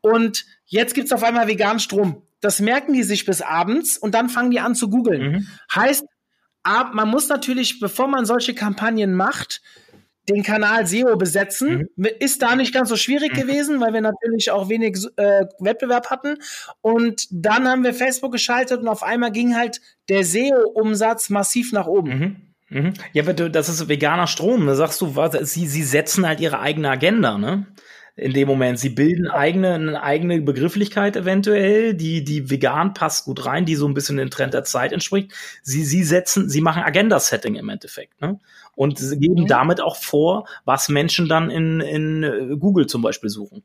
[0.00, 2.22] Und jetzt gibt's auf einmal veganen Strom.
[2.40, 5.32] Das merken die sich bis abends und dann fangen die an zu googeln.
[5.32, 5.46] Mhm.
[5.74, 6.04] Heißt,
[6.62, 9.62] aber man muss natürlich, bevor man solche Kampagnen macht,
[10.28, 11.88] den Kanal SEO besetzen.
[11.96, 12.06] Mhm.
[12.18, 13.40] Ist da nicht ganz so schwierig mhm.
[13.40, 16.36] gewesen, weil wir natürlich auch wenig äh, Wettbewerb hatten.
[16.80, 21.86] Und dann haben wir Facebook geschaltet und auf einmal ging halt der SEO-Umsatz massiv nach
[21.86, 22.18] oben.
[22.18, 22.36] Mhm.
[22.70, 22.94] Mhm.
[23.12, 24.66] Ja, aber das ist veganer Strom.
[24.66, 27.66] Da sagst du, was, sie, sie setzen halt ihre eigene Agenda, ne?
[28.20, 28.78] In dem Moment.
[28.78, 33.88] Sie bilden eigene, eine eigene Begrifflichkeit eventuell, die, die vegan passt gut rein, die so
[33.88, 35.32] ein bisschen den Trend der Zeit entspricht.
[35.62, 38.38] Sie, sie setzen, sie machen Agenda-Setting im Endeffekt, ne?
[38.76, 39.46] Und sie geben mhm.
[39.46, 43.62] damit auch vor, was Menschen dann in, in äh, Google zum Beispiel suchen.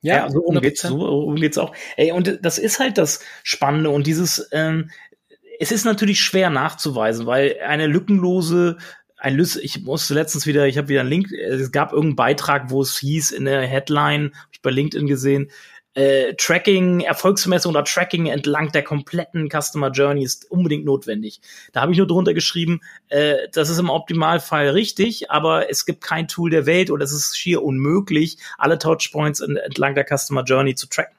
[0.00, 1.74] Ja, ja so um geht's, so um geht's auch.
[1.96, 4.90] Ey, und das ist halt das Spannende und dieses, ähm,
[5.60, 8.78] es ist natürlich schwer nachzuweisen, weil eine lückenlose
[9.18, 12.70] ein Lüs ich musste letztens wieder, ich habe wieder einen Link, es gab irgendeinen Beitrag,
[12.70, 15.50] wo es hieß in der Headline, habe ich bei LinkedIn gesehen,
[15.94, 21.40] äh, Tracking, Erfolgsmessung oder Tracking entlang der kompletten Customer Journey ist unbedingt notwendig.
[21.72, 26.04] Da habe ich nur drunter geschrieben, äh, das ist im Optimalfall richtig, aber es gibt
[26.04, 30.76] kein Tool der Welt oder es ist schier unmöglich, alle Touchpoints entlang der Customer Journey
[30.76, 31.17] zu tracken.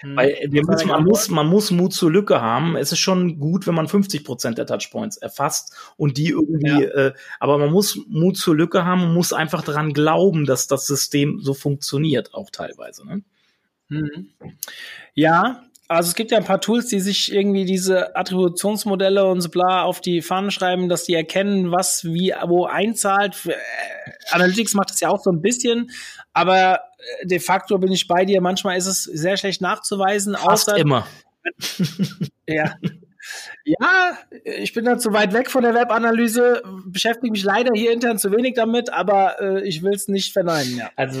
[0.00, 0.16] Hm.
[0.16, 2.76] Weil wir müssen, man, muss, man muss Mut zur Lücke haben.
[2.76, 7.06] Es ist schon gut, wenn man 50 Prozent der Touchpoints erfasst und die irgendwie, ja.
[7.08, 10.86] äh, aber man muss Mut zur Lücke haben und muss einfach daran glauben, dass das
[10.86, 13.06] System so funktioniert, auch teilweise.
[13.06, 13.22] Ne?
[13.88, 14.28] Hm.
[15.14, 19.48] Ja, also es gibt ja ein paar Tools, die sich irgendwie diese Attributionsmodelle und so
[19.48, 23.46] bla auf die Fahnen schreiben, dass die erkennen, was wie wo einzahlt.
[23.46, 23.54] Äh,
[24.30, 25.90] Analytics macht das ja auch so ein bisschen,
[26.34, 26.80] aber
[27.24, 28.40] de facto bin ich bei dir.
[28.40, 30.34] Manchmal ist es sehr schlecht nachzuweisen.
[30.34, 31.06] Fast außer, immer.
[32.46, 32.74] ja.
[33.64, 38.18] Ja, ich bin da zu weit weg von der Webanalyse, beschäftige mich leider hier intern
[38.18, 40.78] zu wenig damit, aber äh, ich will es nicht verneinen.
[40.78, 40.90] Ja.
[40.96, 41.20] Also,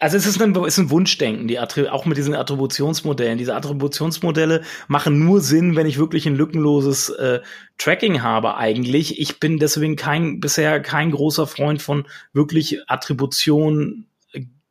[0.00, 3.38] also es ist ein, ist ein Wunschdenken, die auch mit diesen Attributionsmodellen.
[3.38, 7.40] Diese Attributionsmodelle machen nur Sinn, wenn ich wirklich ein lückenloses äh,
[7.78, 9.18] Tracking habe eigentlich.
[9.18, 14.06] Ich bin deswegen kein bisher kein großer Freund von wirklich Attribution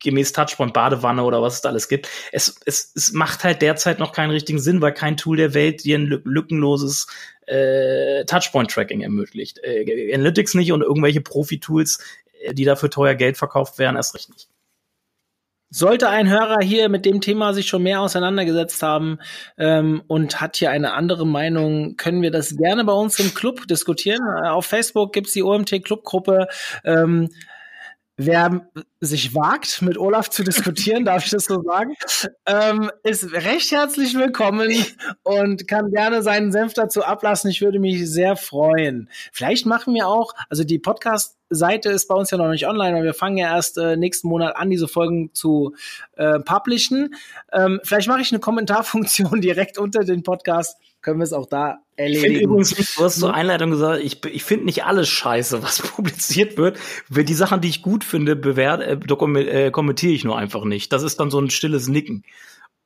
[0.04, 2.10] gemäß Touchpoint, Badewanne oder was es da alles gibt.
[2.32, 5.84] Es, es, es macht halt derzeit noch keinen richtigen Sinn, weil kein Tool der Welt
[5.84, 7.08] dir ein lückenloses
[7.48, 9.60] äh, Touchpoint-Tracking ermöglicht.
[9.64, 12.00] Äh, Analytics nicht und irgendwelche Profi-Tools,
[12.42, 14.50] äh, die dafür teuer Geld verkauft werden, erst recht nicht.
[15.76, 19.18] Sollte ein Hörer hier mit dem Thema sich schon mehr auseinandergesetzt haben
[19.58, 23.68] ähm, und hat hier eine andere Meinung, können wir das gerne bei uns im Club
[23.68, 24.22] diskutieren.
[24.22, 26.48] Äh, auf Facebook gibt's die OMT Clubgruppe.
[26.84, 27.30] Ähm,
[28.18, 31.96] wer sich wagt, mit Olaf zu diskutieren, darf ich das so sagen,
[32.46, 34.70] ähm, ist recht herzlich willkommen
[35.24, 37.50] und kann gerne seinen Senf dazu ablassen.
[37.50, 39.10] Ich würde mich sehr freuen.
[39.32, 43.04] Vielleicht machen wir auch, also die Podcast-Seite ist bei uns ja noch nicht online, weil
[43.04, 45.76] wir fangen ja erst äh, nächsten Monat an, diese Folgen zu
[46.16, 47.16] äh, publishen.
[47.52, 51.80] Ähm, vielleicht mache ich eine Kommentarfunktion direkt unter den Podcast können wir es auch da
[51.96, 52.36] erledigen.
[52.36, 55.82] Ich übrigens nicht, du hast zur Einleitung gesagt, ich, ich finde nicht alles scheiße, was
[55.96, 56.80] publiziert wird.
[57.10, 60.92] Die Sachen, die ich gut finde, bewert, äh, äh, kommentiere ich nur einfach nicht.
[60.92, 62.24] Das ist dann so ein stilles Nicken.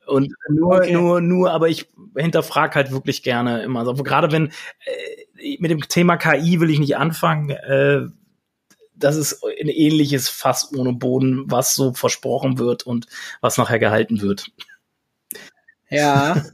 [0.08, 0.94] Und nur, okay.
[0.94, 3.88] nur, nur, aber ich hinterfrage halt wirklich gerne immer.
[3.88, 7.52] Also gerade wenn äh, mit dem Thema KI will ich nicht anfangen.
[7.52, 8.08] Äh,
[8.96, 13.06] das ist ein ähnliches Fass ohne Boden, was so versprochen wird und
[13.42, 14.50] was nachher gehalten wird.
[15.90, 16.44] Ja.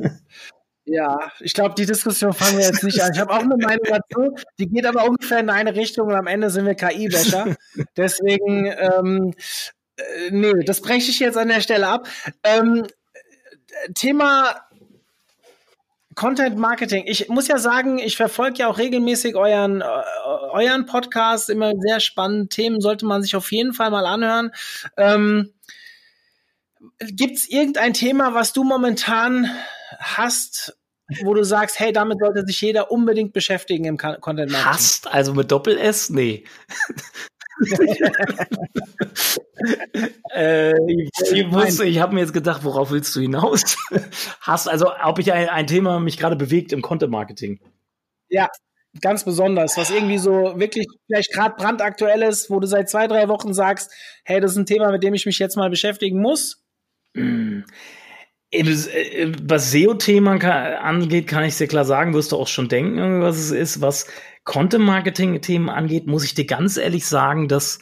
[0.85, 3.11] Ja, ich glaube, die Diskussion fangen wir jetzt nicht an.
[3.13, 6.27] Ich habe auch eine Meinung dazu, die geht aber ungefähr in eine Richtung und am
[6.27, 7.55] Ende sind wir KI-Wäscher.
[7.97, 9.33] Deswegen, ähm,
[9.95, 12.07] äh, nee, das breche ich jetzt an der Stelle ab.
[12.43, 12.85] Ähm,
[13.95, 14.67] Thema
[16.15, 17.05] Content Marketing.
[17.07, 19.85] Ich muss ja sagen, ich verfolge ja auch regelmäßig euren, äh,
[20.51, 24.51] euren Podcast, immer sehr spannende Themen, sollte man sich auf jeden Fall mal anhören.
[24.97, 25.53] Ähm,
[26.99, 29.49] Gibt es irgendein Thema, was du momentan
[29.99, 30.77] hast,
[31.21, 34.65] wo du sagst, hey, damit sollte sich jeder unbedingt beschäftigen im Content Marketing?
[34.65, 35.07] Hast?
[35.07, 36.09] Also mit Doppel-S?
[36.09, 36.45] Nee.
[40.33, 43.77] äh, ich ich, ich habe mir jetzt gedacht, worauf willst du hinaus?
[44.41, 47.59] Hast also, ob ich ein, ein Thema mich gerade bewegt im Content Marketing?
[48.29, 48.49] Ja,
[49.01, 53.27] ganz besonders, was irgendwie so wirklich vielleicht gerade brandaktuell ist, wo du seit zwei, drei
[53.27, 53.91] Wochen sagst,
[54.23, 56.63] hey, das ist ein Thema, mit dem ich mich jetzt mal beschäftigen muss.
[57.13, 57.61] Mm.
[58.53, 60.33] Was SEO-Thema
[60.79, 63.81] angeht, kann ich sehr klar sagen, wirst du auch schon denken, was es ist.
[63.81, 64.05] Was
[64.43, 67.79] Content-Marketing-Themen angeht, muss ich dir ganz ehrlich sagen, dass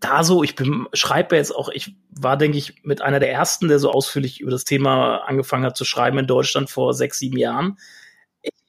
[0.00, 0.54] da so, ich
[0.92, 4.50] schreibe jetzt auch, ich war, denke ich, mit einer der ersten, der so ausführlich über
[4.50, 7.78] das Thema angefangen hat zu schreiben in Deutschland vor sechs, sieben Jahren.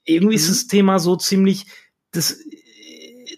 [0.06, 0.40] Irgendwie mhm.
[0.40, 1.66] ist das Thema so ziemlich,
[2.12, 2.40] das,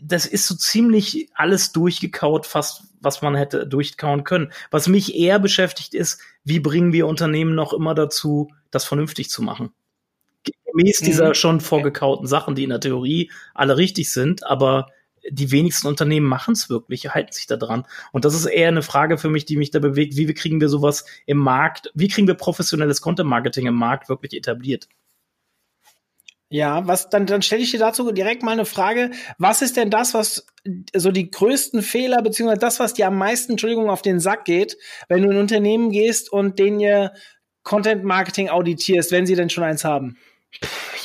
[0.02, 4.52] das ist so ziemlich alles durchgekaut, fast was man hätte durchkauen können.
[4.70, 9.42] Was mich eher beschäftigt ist, wie bringen wir Unternehmen noch immer dazu, das vernünftig zu
[9.42, 9.74] machen?
[10.66, 11.06] Gemäß mhm.
[11.06, 14.88] dieser schon vorgekauten Sachen, die in der Theorie alle richtig sind, aber
[15.30, 17.86] die wenigsten Unternehmen machen es wirklich, halten sich da dran.
[18.12, 20.18] Und das ist eher eine Frage für mich, die mich da bewegt.
[20.18, 24.88] Wie kriegen wir sowas im Markt, wie kriegen wir professionelles Content-Marketing im Markt wirklich etabliert?
[26.54, 29.12] Ja, was dann, dann stelle ich dir dazu direkt mal eine Frage.
[29.38, 30.46] Was ist denn das, was
[30.94, 34.76] so die größten Fehler, beziehungsweise das, was dir am meisten, Entschuldigung, auf den Sack geht,
[35.08, 37.14] wenn du in ein Unternehmen gehst und den ihr
[37.64, 40.18] Content Marketing auditierst, wenn sie denn schon eins haben?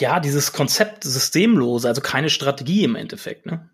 [0.00, 3.70] Ja, dieses Konzept systemlos, also keine Strategie im Endeffekt, ne?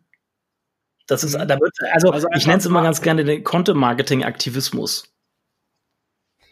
[1.07, 1.49] Das ist, mhm.
[1.49, 5.12] da wird, also, also ich nenne es immer ganz gerne den Content Marketing Aktivismus.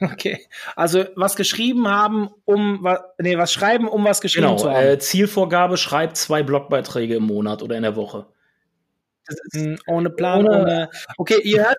[0.12, 0.46] Okay.
[0.76, 4.86] Also was geschrieben haben, um was, nee, was schreiben, um was geschrieben genau, zu haben.
[4.86, 8.26] Äh, Zielvorgabe schreibt zwei Blogbeiträge im Monat oder in der Woche.
[9.86, 10.90] Ohne Plan, ohne, ohne.
[11.18, 11.76] Okay, ihr hört,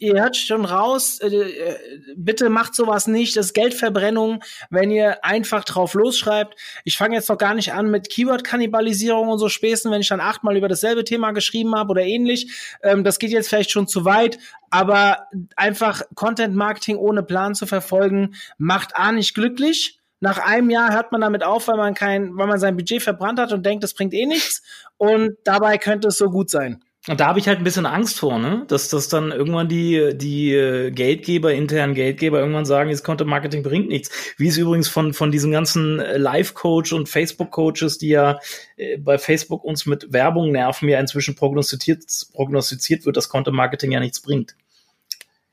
[0.00, 1.76] ihr hört schon raus, äh, äh,
[2.16, 6.58] bitte macht sowas nicht, das ist Geldverbrennung, wenn ihr einfach drauf losschreibt.
[6.84, 10.20] Ich fange jetzt noch gar nicht an mit Keyword-Kannibalisierung und so Späßen, wenn ich dann
[10.20, 12.76] achtmal über dasselbe Thema geschrieben habe oder ähnlich.
[12.82, 14.38] Ähm, das geht jetzt vielleicht schon zu weit,
[14.70, 19.98] aber einfach Content-Marketing ohne Plan zu verfolgen, macht A nicht glücklich.
[20.20, 23.40] Nach einem Jahr hört man damit auf, weil man kein, weil man sein Budget verbrannt
[23.40, 24.62] hat und denkt, das bringt eh nichts.
[24.96, 26.84] Und dabei könnte es so gut sein.
[27.08, 28.64] Und da habe ich halt ein bisschen Angst vor, ne?
[28.68, 33.64] Dass das dann irgendwann die, die äh, Geldgeber, internen Geldgeber irgendwann sagen, jetzt Content Marketing
[33.64, 34.10] bringt nichts.
[34.36, 38.38] Wie es übrigens von, von diesen ganzen äh, Live-Coach und Facebook-Coaches, die ja
[38.76, 43.90] äh, bei Facebook uns mit Werbung nerven, ja inzwischen prognostiziert, prognostiziert wird, dass Content Marketing
[43.90, 44.54] ja nichts bringt.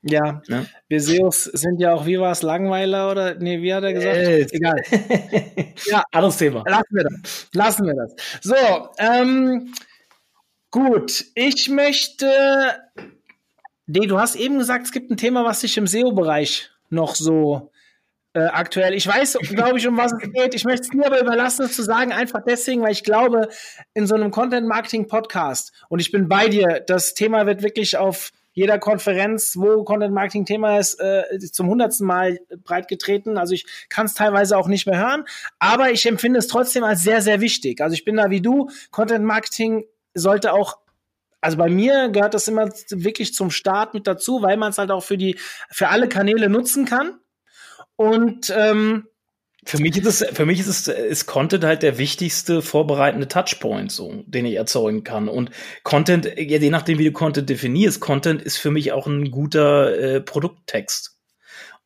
[0.01, 3.83] Ja, ja, wir SEOs sind ja auch, wie war es, Langweiler oder, nee, wie hat
[3.83, 4.15] er gesagt?
[4.15, 4.81] Äh, Egal.
[5.87, 6.63] ja, anderes Thema.
[6.65, 7.47] Lassen wir das.
[7.53, 8.15] Lassen wir das.
[8.41, 8.55] So,
[8.97, 9.73] ähm,
[10.71, 12.81] gut, ich möchte,
[13.87, 17.71] nee, du hast eben gesagt, es gibt ein Thema, was dich im SEO-Bereich noch so
[18.33, 18.93] äh, aktuell.
[18.93, 20.53] Ich weiß, glaube ich, um was es geht.
[20.53, 23.49] Ich möchte es mir aber überlassen, es zu sagen, einfach deswegen, weil ich glaube,
[23.93, 28.77] in so einem Content-Marketing-Podcast, und ich bin bei dir, das Thema wird wirklich auf jeder
[28.77, 33.37] Konferenz, wo Content Marketing Thema ist, äh, zum hundertsten Mal breit getreten.
[33.37, 35.23] Also ich kann es teilweise auch nicht mehr hören,
[35.59, 37.79] aber ich empfinde es trotzdem als sehr, sehr wichtig.
[37.79, 38.69] Also ich bin da wie du.
[38.91, 39.85] Content Marketing
[40.19, 40.77] sollte auch
[41.41, 44.91] also bei mir gehört das immer wirklich zum Start mit dazu, weil man es halt
[44.91, 45.37] auch für die
[45.69, 47.19] für alle Kanäle nutzen kann.
[47.95, 49.07] Und ähm,
[49.65, 53.91] für mich ist es, für mich ist es, ist Content halt der wichtigste vorbereitende Touchpoint,
[53.91, 55.27] so, den ich erzeugen kann.
[55.27, 55.51] Und
[55.83, 60.21] Content, je nachdem, wie du Content definierst, Content ist für mich auch ein guter äh,
[60.21, 61.18] Produkttext.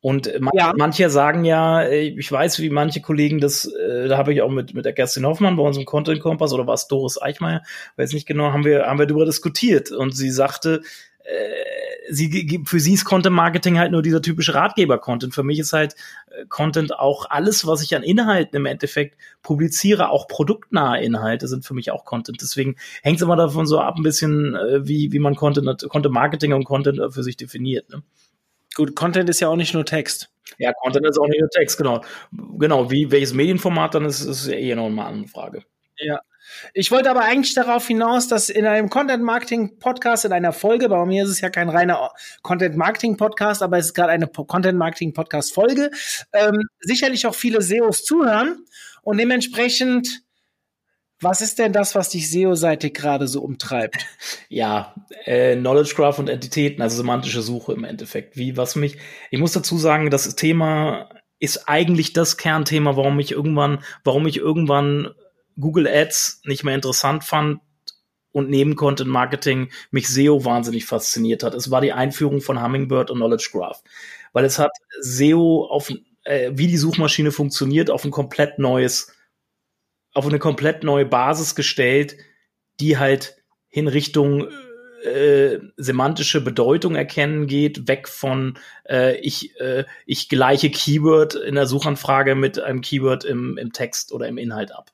[0.04, 0.74] Und man, ja.
[0.76, 4.50] manche sagen ja, äh, ich weiß, wie manche Kollegen das, äh, da habe ich auch
[4.50, 7.62] mit, mit der Kerstin Hoffmann bei unserem Content Kompass oder was Doris Eichmeier,
[7.96, 9.90] weiß nicht genau, haben wir, haben wir darüber diskutiert.
[9.90, 10.82] Und sie sagte,
[11.20, 15.34] äh, sie, für sie ist Content Marketing halt nur dieser typische Ratgeber-Content.
[15.34, 15.94] Für mich ist halt
[16.26, 21.64] äh, Content auch alles, was ich an Inhalten im Endeffekt publiziere, auch produktnahe Inhalte sind
[21.64, 22.42] für mich auch Content.
[22.42, 26.12] Deswegen hängt es immer davon so ab, ein bisschen, äh, wie, wie man Content, Content
[26.12, 27.88] Marketing und Content für sich definiert.
[27.88, 28.02] Ne?
[28.74, 30.30] Gut, Content ist ja auch nicht nur Text.
[30.58, 32.02] Ja, Content ist auch nicht nur Text, genau.
[32.58, 35.64] Genau, wie welches Medienformat dann ist, ist ja eh noch eine andere Frage.
[35.98, 36.20] Ja,
[36.72, 40.88] ich wollte aber eigentlich darauf hinaus, dass in einem Content Marketing Podcast, in einer Folge,
[40.88, 42.10] bei mir ist es ja kein reiner
[42.42, 45.90] Content Marketing Podcast, aber es ist gerade eine Content Marketing Podcast Folge,
[46.32, 48.64] ähm, sicherlich auch viele SEOs zuhören
[49.02, 50.22] und dementsprechend
[51.24, 54.06] was ist denn das, was dich SEO-seitig gerade so umtreibt?
[54.48, 54.94] Ja,
[55.24, 58.36] äh, Knowledge Graph und Entitäten, also semantische Suche im Endeffekt.
[58.36, 58.98] Wie, was mich,
[59.30, 61.08] ich muss dazu sagen, das Thema
[61.40, 65.08] ist eigentlich das Kernthema, warum ich irgendwann, warum ich irgendwann
[65.58, 67.60] Google Ads nicht mehr interessant fand
[68.30, 71.54] und neben Content Marketing mich SEO wahnsinnig fasziniert hat.
[71.54, 73.82] Es war die Einführung von Hummingbird und Knowledge Graph,
[74.32, 75.92] weil es hat SEO auf
[76.24, 79.13] äh, wie die Suchmaschine funktioniert auf ein komplett neues
[80.14, 82.16] auf eine komplett neue Basis gestellt,
[82.80, 83.36] die halt
[83.70, 84.48] in Richtung
[85.04, 88.56] äh, semantische Bedeutung erkennen geht, weg von
[88.88, 94.12] äh, ich, äh, ich gleiche Keyword in der Suchanfrage mit einem Keyword im, im Text
[94.12, 94.92] oder im Inhalt ab.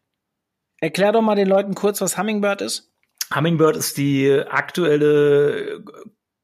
[0.81, 2.91] Erklär doch mal den Leuten kurz, was Hummingbird ist.
[3.33, 5.85] Hummingbird ist die aktuelle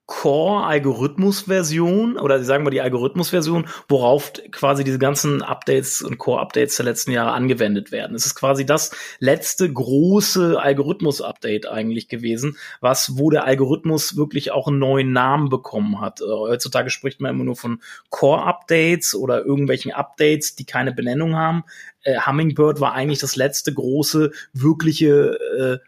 [0.07, 7.11] Core-Algorithmus-Version oder sagen wir die Algorithmus-Version, worauf quasi diese ganzen Updates und Core-Updates der letzten
[7.11, 8.15] Jahre angewendet werden.
[8.15, 14.69] Es ist quasi das letzte große Algorithmus-Update eigentlich gewesen, was, wo der Algorithmus wirklich auch
[14.69, 16.21] einen neuen Namen bekommen hat.
[16.21, 21.65] Äh, heutzutage spricht man immer nur von Core-Updates oder irgendwelchen Updates, die keine Benennung haben.
[22.03, 25.87] Äh, Hummingbird war eigentlich das letzte große, wirkliche äh,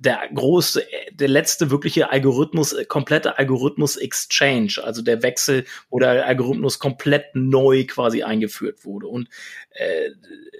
[0.00, 0.82] der große,
[1.12, 7.84] der letzte wirkliche Algorithmus, äh, komplette Algorithmus-Exchange, also der Wechsel, wo der Algorithmus komplett neu
[7.84, 9.08] quasi eingeführt wurde.
[9.08, 9.28] Und
[9.72, 10.10] äh,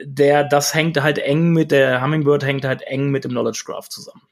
[0.05, 3.89] der, das hängt halt eng mit, der Hummingbird hängt halt eng mit dem Knowledge Graph
[3.89, 4.23] zusammen.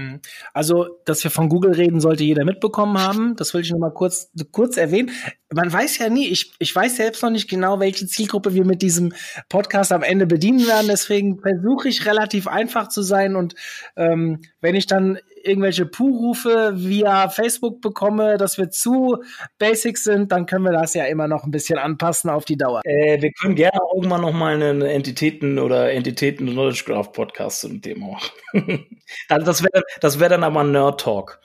[0.00, 0.20] Mhm.
[0.52, 3.36] Also, dass wir von Google reden, sollte jeder mitbekommen haben.
[3.36, 5.10] Das will ich noch mal kurz, kurz erwähnen.
[5.52, 8.82] Man weiß ja nie, ich, ich weiß selbst noch nicht genau, welche Zielgruppe wir mit
[8.82, 9.12] diesem
[9.48, 10.86] Podcast am Ende bedienen werden.
[10.88, 13.36] Deswegen versuche ich relativ einfach zu sein.
[13.36, 13.54] Und
[13.96, 19.18] ähm, wenn ich dann irgendwelche Puh-Rufe via Facebook bekomme, dass wir zu
[19.58, 22.80] basic sind, dann können wir das ja immer noch ein bisschen anpassen auf die Dauer.
[22.84, 27.80] Äh, wir können gerne irgendwann noch mal einen Entitäten oder Entitäten Knowledge Graph Podcast zum
[27.82, 28.86] Thema machen.
[29.28, 31.40] das wäre das wäre dann aber ein Nerd Talk.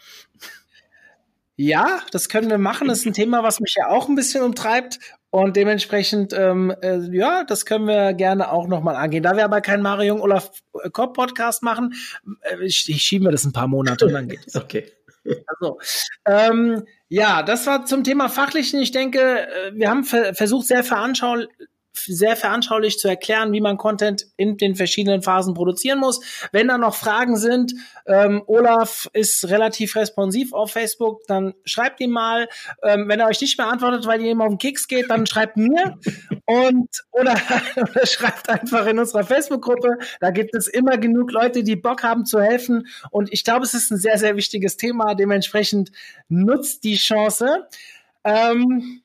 [1.57, 2.89] Ja, das können wir machen.
[2.89, 4.99] Das ist ein Thema, was mich ja auch ein bisschen umtreibt.
[5.35, 9.21] Und dementsprechend, ähm, äh, ja, das können wir gerne auch nochmal angehen.
[9.21, 10.49] Da wir aber keinen Mario Olaf
[10.93, 11.93] Kopp Podcast machen,
[12.39, 14.55] äh, schieben wir das ein paar Monate und dann geht es.
[14.55, 14.89] okay.
[15.47, 15.79] Also,
[16.25, 18.79] ähm, ja, das war zum Thema Fachlichen.
[18.79, 21.49] Ich denke, äh, wir haben versucht, sehr veranschaulich
[21.97, 26.21] sehr veranschaulich zu erklären, wie man Content in den verschiedenen Phasen produzieren muss.
[26.51, 27.73] Wenn da noch Fragen sind,
[28.05, 32.47] ähm, Olaf ist relativ responsiv auf Facebook, dann schreibt ihm mal.
[32.83, 35.25] Ähm, wenn er euch nicht mehr antwortet, weil ihr ihm auf den Keks geht, dann
[35.25, 35.97] schreibt mir
[36.45, 37.35] und oder,
[37.75, 39.97] oder schreibt einfach in unserer Facebook-Gruppe.
[40.19, 42.87] Da gibt es immer genug Leute, die Bock haben zu helfen.
[43.11, 45.15] Und ich glaube, es ist ein sehr, sehr wichtiges Thema.
[45.15, 45.91] Dementsprechend
[46.29, 47.67] nutzt die Chance.
[48.23, 49.01] Ähm,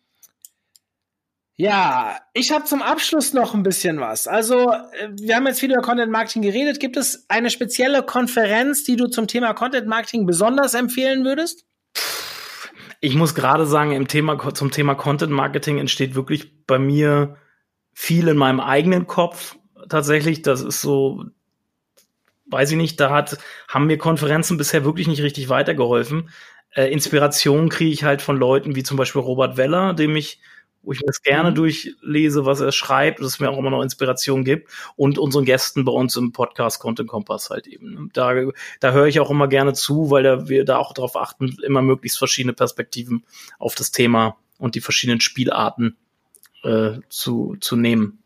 [1.60, 4.26] ja, ich habe zum Abschluss noch ein bisschen was.
[4.26, 6.80] Also, äh, wir haben jetzt viel über Content Marketing geredet.
[6.80, 11.66] Gibt es eine spezielle Konferenz, die du zum Thema Content Marketing besonders empfehlen würdest?
[13.02, 17.36] Ich muss gerade sagen, im Thema, zum Thema Content Marketing entsteht wirklich bei mir
[17.92, 19.56] viel in meinem eigenen Kopf.
[19.90, 21.24] Tatsächlich, das ist so,
[22.46, 23.36] weiß ich nicht, da hat,
[23.68, 26.30] haben mir Konferenzen bisher wirklich nicht richtig weitergeholfen.
[26.70, 30.40] Äh, Inspiration kriege ich halt von Leuten wie zum Beispiel Robert Weller, dem ich
[30.82, 31.54] wo ich mir das gerne mhm.
[31.56, 35.84] durchlese, was er schreibt, dass es mir auch immer noch Inspiration gibt und unseren Gästen
[35.84, 38.10] bei uns im Podcast Content Kompass halt eben.
[38.12, 38.32] Da,
[38.80, 41.82] da höre ich auch immer gerne zu, weil da, wir da auch darauf achten, immer
[41.82, 43.24] möglichst verschiedene Perspektiven
[43.58, 45.96] auf das Thema und die verschiedenen Spielarten
[46.62, 48.20] äh, zu, zu nehmen.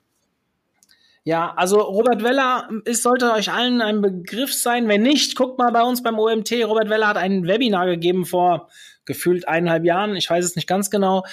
[1.26, 4.88] Ja, also Robert Weller ist, sollte euch allen ein Begriff sein.
[4.88, 6.52] Wenn nicht, guckt mal bei uns beim OMT.
[6.64, 8.68] Robert Weller hat ein Webinar gegeben vor
[9.04, 11.24] gefühlt eineinhalb Jahren, ich weiß es nicht ganz genau,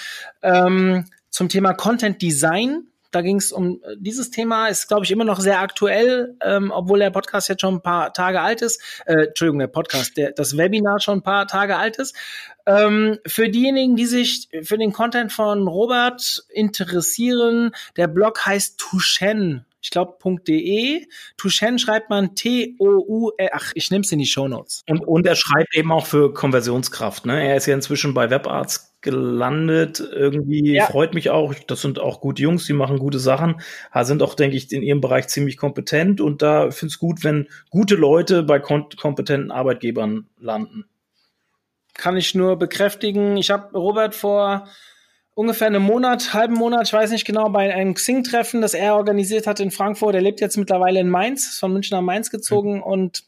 [0.42, 2.88] ähm, zum Thema Content Design.
[3.12, 6.72] Da ging es um äh, dieses Thema, ist, glaube ich, immer noch sehr aktuell, ähm,
[6.74, 8.82] obwohl der Podcast jetzt schon ein paar Tage alt ist.
[9.06, 12.16] Äh, Entschuldigung, der Podcast, der, das Webinar schon ein paar Tage alt ist.
[12.66, 19.66] Ähm, für diejenigen, die sich für den Content von Robert interessieren, der Blog heißt Tushen
[19.82, 20.18] ich glaube,
[20.48, 21.06] .de.
[21.38, 24.84] Tushen schreibt man T-O-U, ach, ich nehme es in die Show Notes.
[24.88, 27.26] Und, und er schreibt eben auch für Konversionskraft.
[27.26, 27.48] Ne?
[27.48, 30.00] Er ist ja inzwischen bei WebArts gelandet.
[30.00, 30.86] Irgendwie ja.
[30.86, 31.54] freut mich auch.
[31.68, 33.62] Das sind auch gute Jungs, die machen gute Sachen,
[34.02, 36.22] sind auch, denke ich, in ihrem Bereich ziemlich kompetent.
[36.22, 40.86] Und da finde ich es gut, wenn gute Leute bei kompetenten Arbeitgebern landen.
[41.94, 43.38] Kann ich nur bekräftigen.
[43.38, 44.68] Ich habe Robert vor
[45.34, 49.48] ungefähr einen Monat, halben Monat, ich weiß nicht genau, bei einem Xing-Treffen, das er organisiert
[49.48, 50.16] hat in Frankfurt.
[50.16, 52.84] Er lebt jetzt mittlerweile in Mainz, ist von München nach Mainz gezogen mhm.
[52.84, 53.24] und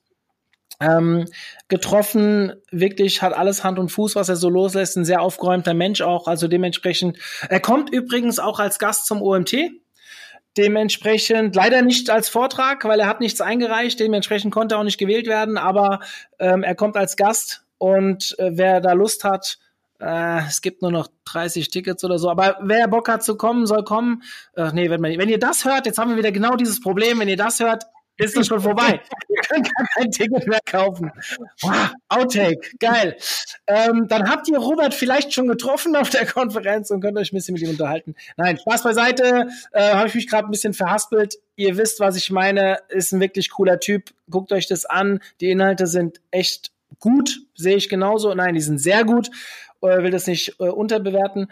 [0.80, 1.26] ähm,
[1.68, 6.02] getroffen, wirklich hat alles Hand und Fuß, was er so loslässt, ein sehr aufgeräumter Mensch
[6.02, 7.18] auch, also dementsprechend.
[7.48, 9.56] Er kommt übrigens auch als Gast zum OMT.
[10.58, 14.00] Dementsprechend leider nicht als Vortrag, weil er hat nichts eingereicht.
[14.00, 16.00] Dementsprechend konnte er auch nicht gewählt werden, aber
[16.38, 19.58] ähm, er kommt als Gast und äh, wer da Lust hat,
[20.04, 22.30] äh, es gibt nur noch 30 Tickets oder so.
[22.30, 24.24] Aber wer Bock hat zu kommen, soll kommen.
[24.56, 27.20] Ach nee, wenn, man, wenn ihr das hört, jetzt haben wir wieder genau dieses Problem.
[27.20, 27.86] Wenn ihr das hört,
[28.18, 29.02] ist das schon vorbei.
[29.30, 31.12] ihr könnt gar kein Ticket mehr kaufen.
[31.62, 33.16] Wow, Outtake, geil.
[33.66, 37.38] Ähm, dann habt ihr Robert vielleicht schon getroffen auf der Konferenz und könnt euch ein
[37.38, 38.16] bisschen mit ihm unterhalten.
[38.36, 39.48] Nein, Spaß beiseite.
[39.72, 41.40] Äh, Habe ich mich gerade ein bisschen verhaspelt.
[41.56, 42.80] Ihr wisst, was ich meine.
[42.90, 44.12] Ist ein wirklich cooler Typ.
[44.30, 45.22] Guckt euch das an.
[45.40, 48.34] Die Inhalte sind echt gut, sehe ich genauso.
[48.34, 51.48] Nein, die sind sehr gut äh, will das nicht äh, unterbewerten.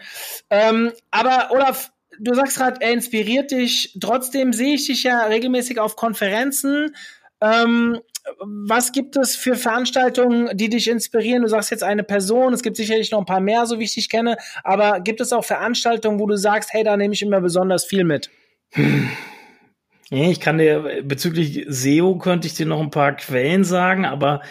[0.50, 3.96] Ähm, aber Olaf, du sagst gerade, er inspiriert dich.
[4.00, 6.94] Trotzdem sehe ich dich ja regelmäßig auf Konferenzen.
[7.40, 8.00] Ähm,
[8.38, 11.42] was gibt es für Veranstaltungen, die dich inspirieren?
[11.42, 13.94] Du sagst jetzt eine Person, es gibt sicherlich noch ein paar mehr, so wie ich
[13.94, 17.40] dich kenne, aber gibt es auch Veranstaltungen, wo du sagst, hey, da nehme ich immer
[17.40, 18.30] besonders viel mit?
[20.10, 24.42] Ich kann dir bezüglich SEO könnte ich dir noch ein paar Quellen sagen, aber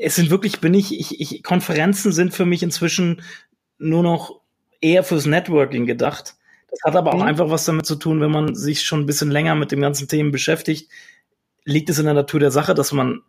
[0.00, 3.22] es sind wirklich, bin ich, ich, ich, Konferenzen sind für mich inzwischen
[3.78, 4.40] nur noch
[4.80, 6.34] eher fürs Networking gedacht.
[6.70, 7.28] Das hat aber auch mhm.
[7.28, 10.08] einfach was damit zu tun, wenn man sich schon ein bisschen länger mit dem ganzen
[10.08, 10.90] Themen beschäftigt,
[11.64, 13.22] liegt es in der Natur der Sache, dass man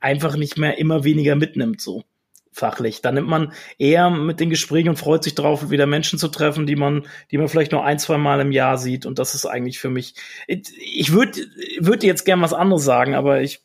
[0.00, 2.04] einfach nicht mehr immer weniger mitnimmt, so
[2.52, 3.02] fachlich.
[3.02, 6.66] Da nimmt man eher mit den Gesprächen und freut sich drauf, wieder Menschen zu treffen,
[6.66, 9.04] die man, die man vielleicht nur ein, zwei Mal im Jahr sieht.
[9.04, 10.14] Und das ist eigentlich für mich,
[10.46, 11.40] ich würde,
[11.78, 13.60] würde jetzt gern was anderes sagen, aber ich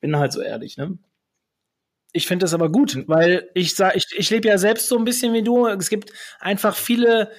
[0.00, 0.98] bin halt so ehrlich, ne?
[2.16, 5.04] Ich finde das aber gut, weil ich sag, ich, ich lebe ja selbst so ein
[5.04, 5.66] bisschen wie du.
[5.66, 7.32] Es gibt einfach viele,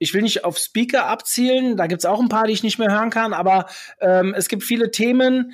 [0.00, 2.80] ich will nicht auf Speaker abzielen, da gibt es auch ein paar, die ich nicht
[2.80, 3.66] mehr hören kann, aber
[4.00, 5.52] ähm, es gibt viele Themen,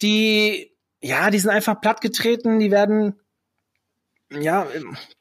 [0.00, 3.20] die, ja, die sind einfach plattgetreten, die werden
[4.30, 4.66] ja,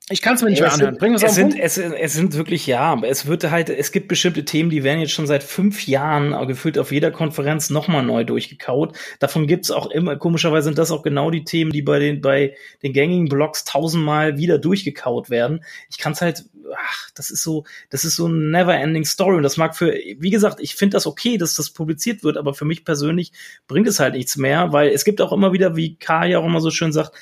[0.10, 0.98] ich kann es mir nicht mehr anhören.
[0.98, 4.44] Bringen wir es sind, es, es sind wirklich, ja, es wird halt, es gibt bestimmte
[4.44, 8.98] Themen, die werden jetzt schon seit fünf Jahren gefühlt auf jeder Konferenz nochmal neu durchgekaut.
[9.20, 12.56] Davon gibt's auch immer, komischerweise sind das auch genau die Themen, die bei den, bei
[12.82, 15.64] den gängigen Blogs tausendmal wieder durchgekaut werden.
[15.90, 16.46] Ich kann es halt,
[16.76, 19.38] ach, das ist so, das ist so ein never-ending Story.
[19.38, 22.54] Und das mag für, wie gesagt, ich finde das okay, dass das publiziert wird, aber
[22.54, 23.32] für mich persönlich
[23.68, 26.46] bringt es halt nichts mehr, weil es gibt auch immer wieder, wie Kai ja auch
[26.46, 27.14] immer so schön sagt,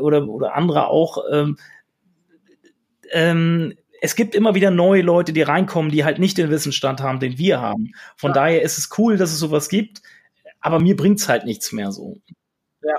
[0.00, 1.58] oder, oder andere auch, ähm,
[3.12, 7.20] ähm, es gibt immer wieder neue Leute, die reinkommen, die halt nicht den Wissensstand haben,
[7.20, 7.92] den wir haben.
[8.16, 8.34] Von ja.
[8.34, 10.02] daher ist es cool, dass es sowas gibt,
[10.60, 12.18] aber mir bringt's halt nichts mehr so.
[12.82, 12.96] Ja.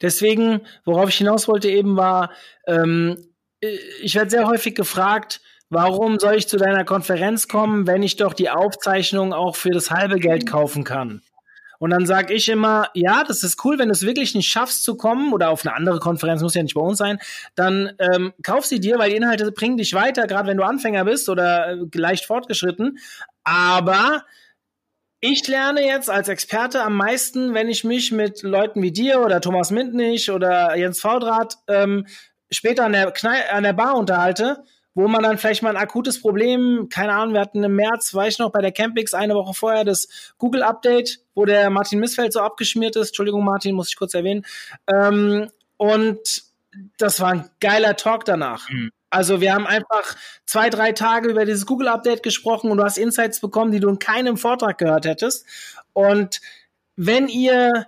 [0.00, 2.30] Deswegen, worauf ich hinaus wollte eben war,
[2.66, 3.28] ähm,
[4.02, 5.40] ich werde sehr häufig gefragt,
[5.70, 9.90] warum soll ich zu deiner Konferenz kommen, wenn ich doch die Aufzeichnung auch für das
[9.90, 11.22] halbe Geld kaufen kann?
[11.78, 14.84] Und dann sage ich immer, ja, das ist cool, wenn du es wirklich nicht schaffst
[14.84, 17.18] zu kommen oder auf eine andere Konferenz, muss ja nicht bei uns sein,
[17.54, 21.04] dann ähm, kauf sie dir, weil die Inhalte bringen dich weiter, gerade wenn du Anfänger
[21.04, 22.98] bist oder äh, leicht fortgeschritten.
[23.44, 24.24] Aber
[25.20, 29.40] ich lerne jetzt als Experte am meisten, wenn ich mich mit Leuten wie dir oder
[29.40, 32.06] Thomas Mintnich oder Jens Faudrat ähm,
[32.50, 33.14] später an der,
[33.52, 34.64] an der Bar unterhalte,
[34.94, 38.34] wo man dann vielleicht mal ein akutes Problem, keine Ahnung, wir hatten im März, weiß
[38.34, 42.40] ich noch, bei der Campix eine Woche vorher das Google-Update, wo der Martin Missfeld so
[42.40, 43.08] abgeschmiert ist.
[43.08, 44.44] Entschuldigung, Martin, muss ich kurz erwähnen.
[44.86, 46.44] Ähm, und
[46.98, 48.68] das war ein geiler Talk danach.
[48.70, 48.90] Mhm.
[49.10, 53.40] Also wir haben einfach zwei, drei Tage über dieses Google-Update gesprochen und du hast Insights
[53.40, 55.46] bekommen, die du in keinem Vortrag gehört hättest.
[55.92, 56.40] Und
[56.96, 57.86] wenn ihr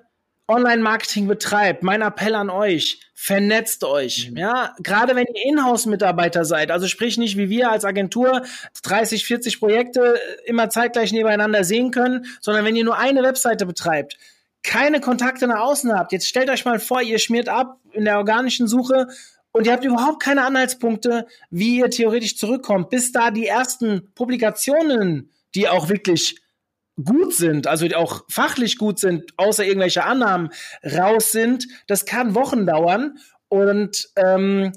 [0.49, 4.31] Online-Marketing betreibt, mein Appell an euch, vernetzt euch.
[4.31, 4.37] Mhm.
[4.37, 8.43] Ja, gerade wenn ihr Inhouse-Mitarbeiter seid, also sprich nicht wie wir als Agentur
[8.83, 14.17] 30, 40 Projekte immer zeitgleich nebeneinander sehen können, sondern wenn ihr nur eine Webseite betreibt,
[14.63, 16.13] keine Kontakte nach außen habt.
[16.13, 19.09] Jetzt stellt euch mal vor, ihr schmiert ab in der organischen Suche
[19.53, 25.31] und ihr habt überhaupt keine Anhaltspunkte, wie ihr theoretisch zurückkommt, bis da die ersten Publikationen,
[25.55, 26.37] die auch wirklich
[27.03, 30.51] gut sind, also auch fachlich gut sind, außer irgendwelche Annahmen
[30.83, 33.19] raus sind, das kann Wochen dauern.
[33.49, 34.73] Und ähm,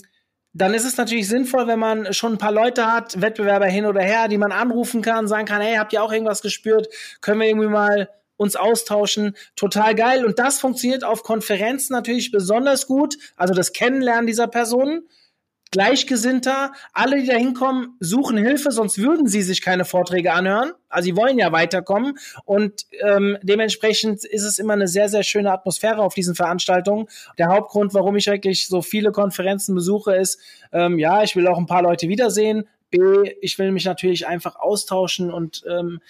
[0.54, 4.02] dann ist es natürlich sinnvoll, wenn man schon ein paar Leute hat, Wettbewerber hin oder
[4.02, 6.88] her, die man anrufen kann, sagen kann, hey, habt ihr auch irgendwas gespürt?
[7.22, 9.36] Können wir irgendwie mal uns austauschen.
[9.56, 10.26] Total geil.
[10.26, 13.18] Und das funktioniert auf Konferenzen natürlich besonders gut.
[13.36, 15.08] Also das Kennenlernen dieser Personen.
[15.72, 20.72] Gleichgesinnter, alle, die da hinkommen, suchen Hilfe, sonst würden sie sich keine Vorträge anhören.
[20.90, 25.52] Also sie wollen ja weiterkommen und ähm, dementsprechend ist es immer eine sehr, sehr schöne
[25.52, 27.06] Atmosphäre auf diesen Veranstaltungen.
[27.38, 30.40] Der Hauptgrund, warum ich wirklich so viele Konferenzen besuche, ist,
[30.72, 32.68] ähm, ja, ich will auch ein paar Leute wiedersehen.
[32.90, 32.98] B,
[33.42, 36.02] ich will mich natürlich einfach austauschen und ähm,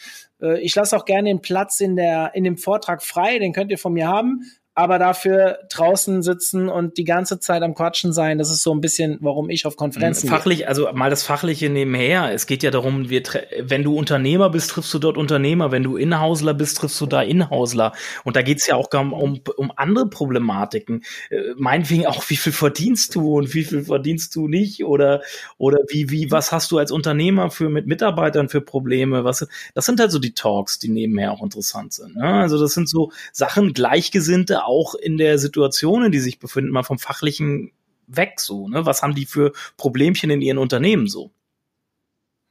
[0.42, 3.72] äh, ich lasse auch gerne den Platz in der in dem Vortrag frei, den könnt
[3.72, 4.46] ihr von mir haben
[4.80, 8.80] aber dafür draußen sitzen und die ganze Zeit am Quatschen sein, das ist so ein
[8.80, 10.70] bisschen, warum ich auf Konferenzen Fachlich, gehe.
[10.70, 12.34] also mal das Fachliche nebenher.
[12.34, 13.22] Es geht ja darum, wir,
[13.60, 15.74] wenn du Unternehmer bist, triffst du dort Unternehmer.
[15.74, 17.92] Wenn du Inhausler bist, triffst du da Inhausler.
[18.24, 21.04] Und da geht's ja auch um, um, um andere Problematiken.
[21.30, 24.86] Äh, meinetwegen auch, wie viel verdienst du und wie viel verdienst du nicht?
[24.86, 25.24] Oder,
[25.58, 29.26] oder wie, wie, was hast du als Unternehmer für mit Mitarbeitern für Probleme?
[29.26, 32.16] Was, das sind halt so die Talks, die nebenher auch interessant sind.
[32.16, 32.24] Ne?
[32.24, 36.84] Also das sind so Sachen, Gleichgesinnte auch in der Situation, in die sich befinden, mal
[36.84, 37.72] vom Fachlichen
[38.08, 38.68] weg so.
[38.68, 38.86] Ne?
[38.86, 41.32] Was haben die für Problemchen in ihren Unternehmen so?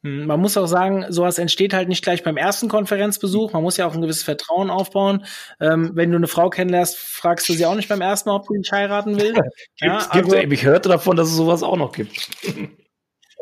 [0.05, 3.53] Hm, man muss auch sagen, sowas entsteht halt nicht gleich beim ersten Konferenzbesuch.
[3.53, 5.25] Man muss ja auch ein gewisses Vertrauen aufbauen.
[5.61, 8.47] Ähm, wenn du eine Frau kennenlernst, fragst du sie auch nicht beim ersten Mal, ob
[8.47, 9.35] sie dich heiraten will.
[9.81, 12.31] ja, also, ich hörte davon, dass es sowas auch noch gibt.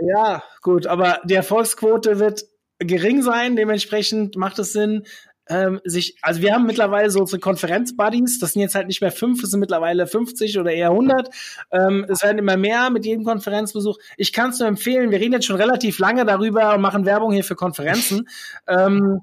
[0.01, 2.45] ja, gut, aber die Erfolgsquote wird
[2.79, 3.57] gering sein.
[3.57, 5.05] Dementsprechend macht es Sinn,
[5.49, 9.13] ähm, sich, also wir haben mittlerweile so unsere Konferenz-Buddies, das sind jetzt halt nicht mehr
[9.13, 11.31] fünf, es sind mittlerweile 50 oder eher 100.
[11.71, 13.99] Ähm, es werden immer mehr mit jedem Konferenzbesuch.
[14.17, 17.33] Ich kann es nur empfehlen, wir reden jetzt schon relativ lange darüber und machen Werbung
[17.33, 18.29] hier für Konferenzen.
[18.67, 19.21] ähm,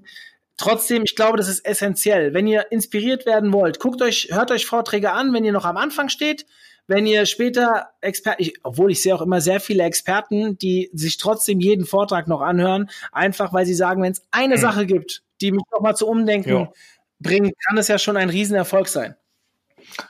[0.57, 2.33] trotzdem, ich glaube, das ist essentiell.
[2.33, 5.77] Wenn ihr inspiriert werden wollt, guckt euch, hört euch Vorträge an, wenn ihr noch am
[5.77, 6.45] Anfang steht.
[6.85, 11.61] Wenn ihr später Experten, obwohl ich sehe auch immer sehr viele Experten, die sich trotzdem
[11.61, 14.59] jeden Vortrag noch anhören, einfach weil sie sagen, wenn es eine mhm.
[14.59, 16.71] Sache gibt, die mich nochmal zu Umdenken ja.
[17.19, 19.15] bringen, kann es ja schon ein Riesenerfolg sein.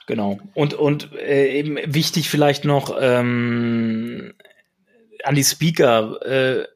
[0.06, 0.38] Genau.
[0.54, 4.34] Und, und äh, eben wichtig vielleicht noch ähm,
[5.24, 6.66] an die Speaker, äh,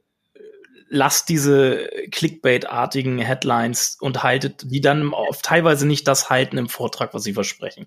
[0.89, 7.15] lasst diese Clickbait-artigen Headlines und haltet die dann oft teilweise nicht das halten im Vortrag,
[7.15, 7.87] was sie versprechen.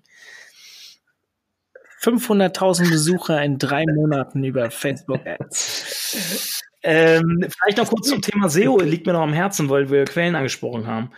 [2.00, 6.62] 500.000 Besucher in drei Monaten über Facebook Ads.
[6.82, 10.34] Ähm, vielleicht noch kurz zum Thema SEO, liegt mir noch am Herzen, weil wir Quellen
[10.34, 11.10] angesprochen haben.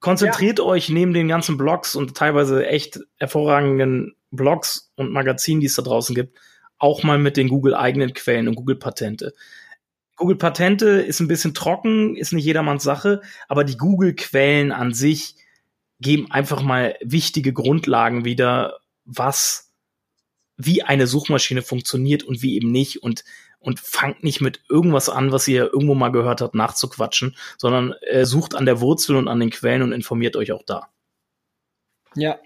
[0.00, 0.64] Konzentriert ja.
[0.64, 5.82] euch neben den ganzen Blogs und teilweise echt hervorragenden Blogs und Magazinen, die es da
[5.82, 6.38] draußen gibt,
[6.78, 9.32] auch mal mit den Google-eigenen Quellen und Google-Patente.
[10.16, 15.36] Google-Patente ist ein bisschen trocken, ist nicht jedermanns Sache, aber die Google-Quellen an sich
[16.00, 19.71] geben einfach mal wichtige Grundlagen wieder, was,
[20.56, 23.02] wie eine Suchmaschine funktioniert und wie eben nicht.
[23.02, 23.24] Und
[23.62, 28.24] und fangt nicht mit irgendwas an, was ihr irgendwo mal gehört habt, nachzuquatschen, sondern äh,
[28.24, 30.88] sucht an der Wurzel und an den Quellen und informiert euch auch da.
[32.14, 32.38] Ja.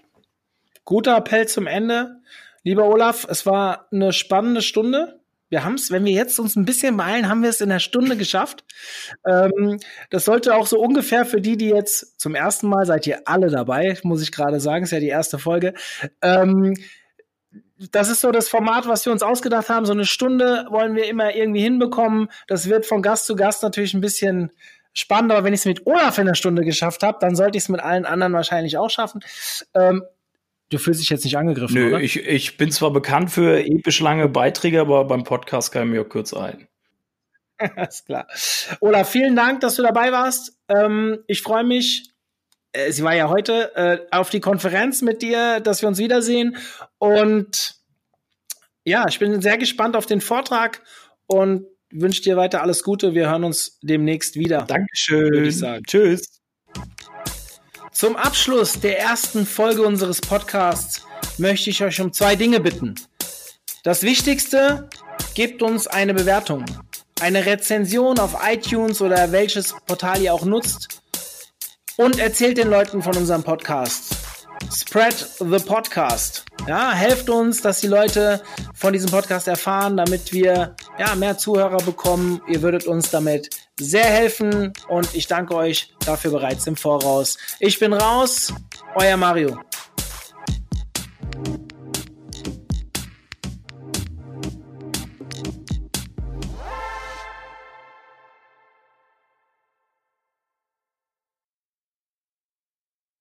[0.85, 2.21] Guter Appell zum Ende.
[2.63, 5.19] Lieber Olaf, es war eine spannende Stunde.
[5.49, 7.79] Wir haben es, wenn wir jetzt uns ein bisschen beeilen, haben wir es in der
[7.79, 8.63] Stunde geschafft.
[9.25, 9.79] Ähm,
[10.09, 13.49] das sollte auch so ungefähr für die, die jetzt zum ersten Mal seid ihr alle
[13.49, 15.73] dabei, muss ich gerade sagen, ist ja die erste Folge.
[16.21, 16.75] Ähm,
[17.91, 19.85] das ist so das Format, was wir uns ausgedacht haben.
[19.85, 22.29] So eine Stunde wollen wir immer irgendwie hinbekommen.
[22.47, 24.51] Das wird von Gast zu Gast natürlich ein bisschen
[24.93, 25.35] spannender.
[25.35, 27.69] Aber wenn ich es mit Olaf in der Stunde geschafft habe, dann sollte ich es
[27.69, 29.21] mit allen anderen wahrscheinlich auch schaffen.
[29.75, 30.03] Ähm,
[30.69, 32.01] du fühlst dich jetzt nicht angegriffen, Nö, oder?
[32.01, 36.01] Ich, ich bin zwar bekannt für episch lange Beiträge, aber beim Podcast kann ich mir
[36.01, 36.67] auch kurz ein.
[37.75, 38.27] Alles klar.
[38.81, 40.57] Olaf, vielen Dank, dass du dabei warst.
[40.67, 42.11] Ähm, ich freue mich
[42.73, 46.57] äh, sie war ja heute äh, auf die Konferenz mit dir, dass wir uns wiedersehen.
[46.97, 47.75] Und
[48.83, 50.81] ja, ich bin sehr gespannt auf den Vortrag
[51.27, 53.13] und wünsche dir weiter alles Gute.
[53.13, 54.63] Wir hören uns demnächst wieder.
[54.63, 55.83] Dankeschön.
[55.85, 56.41] Tschüss.
[57.91, 61.03] Zum Abschluss der ersten Folge unseres Podcasts
[61.37, 62.95] möchte ich euch um zwei Dinge bitten.
[63.83, 64.89] Das Wichtigste,
[65.33, 66.65] gebt uns eine Bewertung,
[67.21, 71.01] eine Rezension auf iTunes oder welches Portal ihr auch nutzt
[71.97, 74.15] und erzählt den Leuten von unserem Podcast.
[74.73, 76.45] Spread the Podcast.
[76.67, 78.41] Ja, helft uns, dass die Leute
[78.73, 82.41] von diesem Podcast erfahren, damit wir ja, mehr Zuhörer bekommen.
[82.47, 87.37] Ihr würdet uns damit sehr helfen und ich danke euch dafür bereits im Voraus.
[87.59, 88.53] Ich bin raus,
[88.95, 89.57] euer Mario.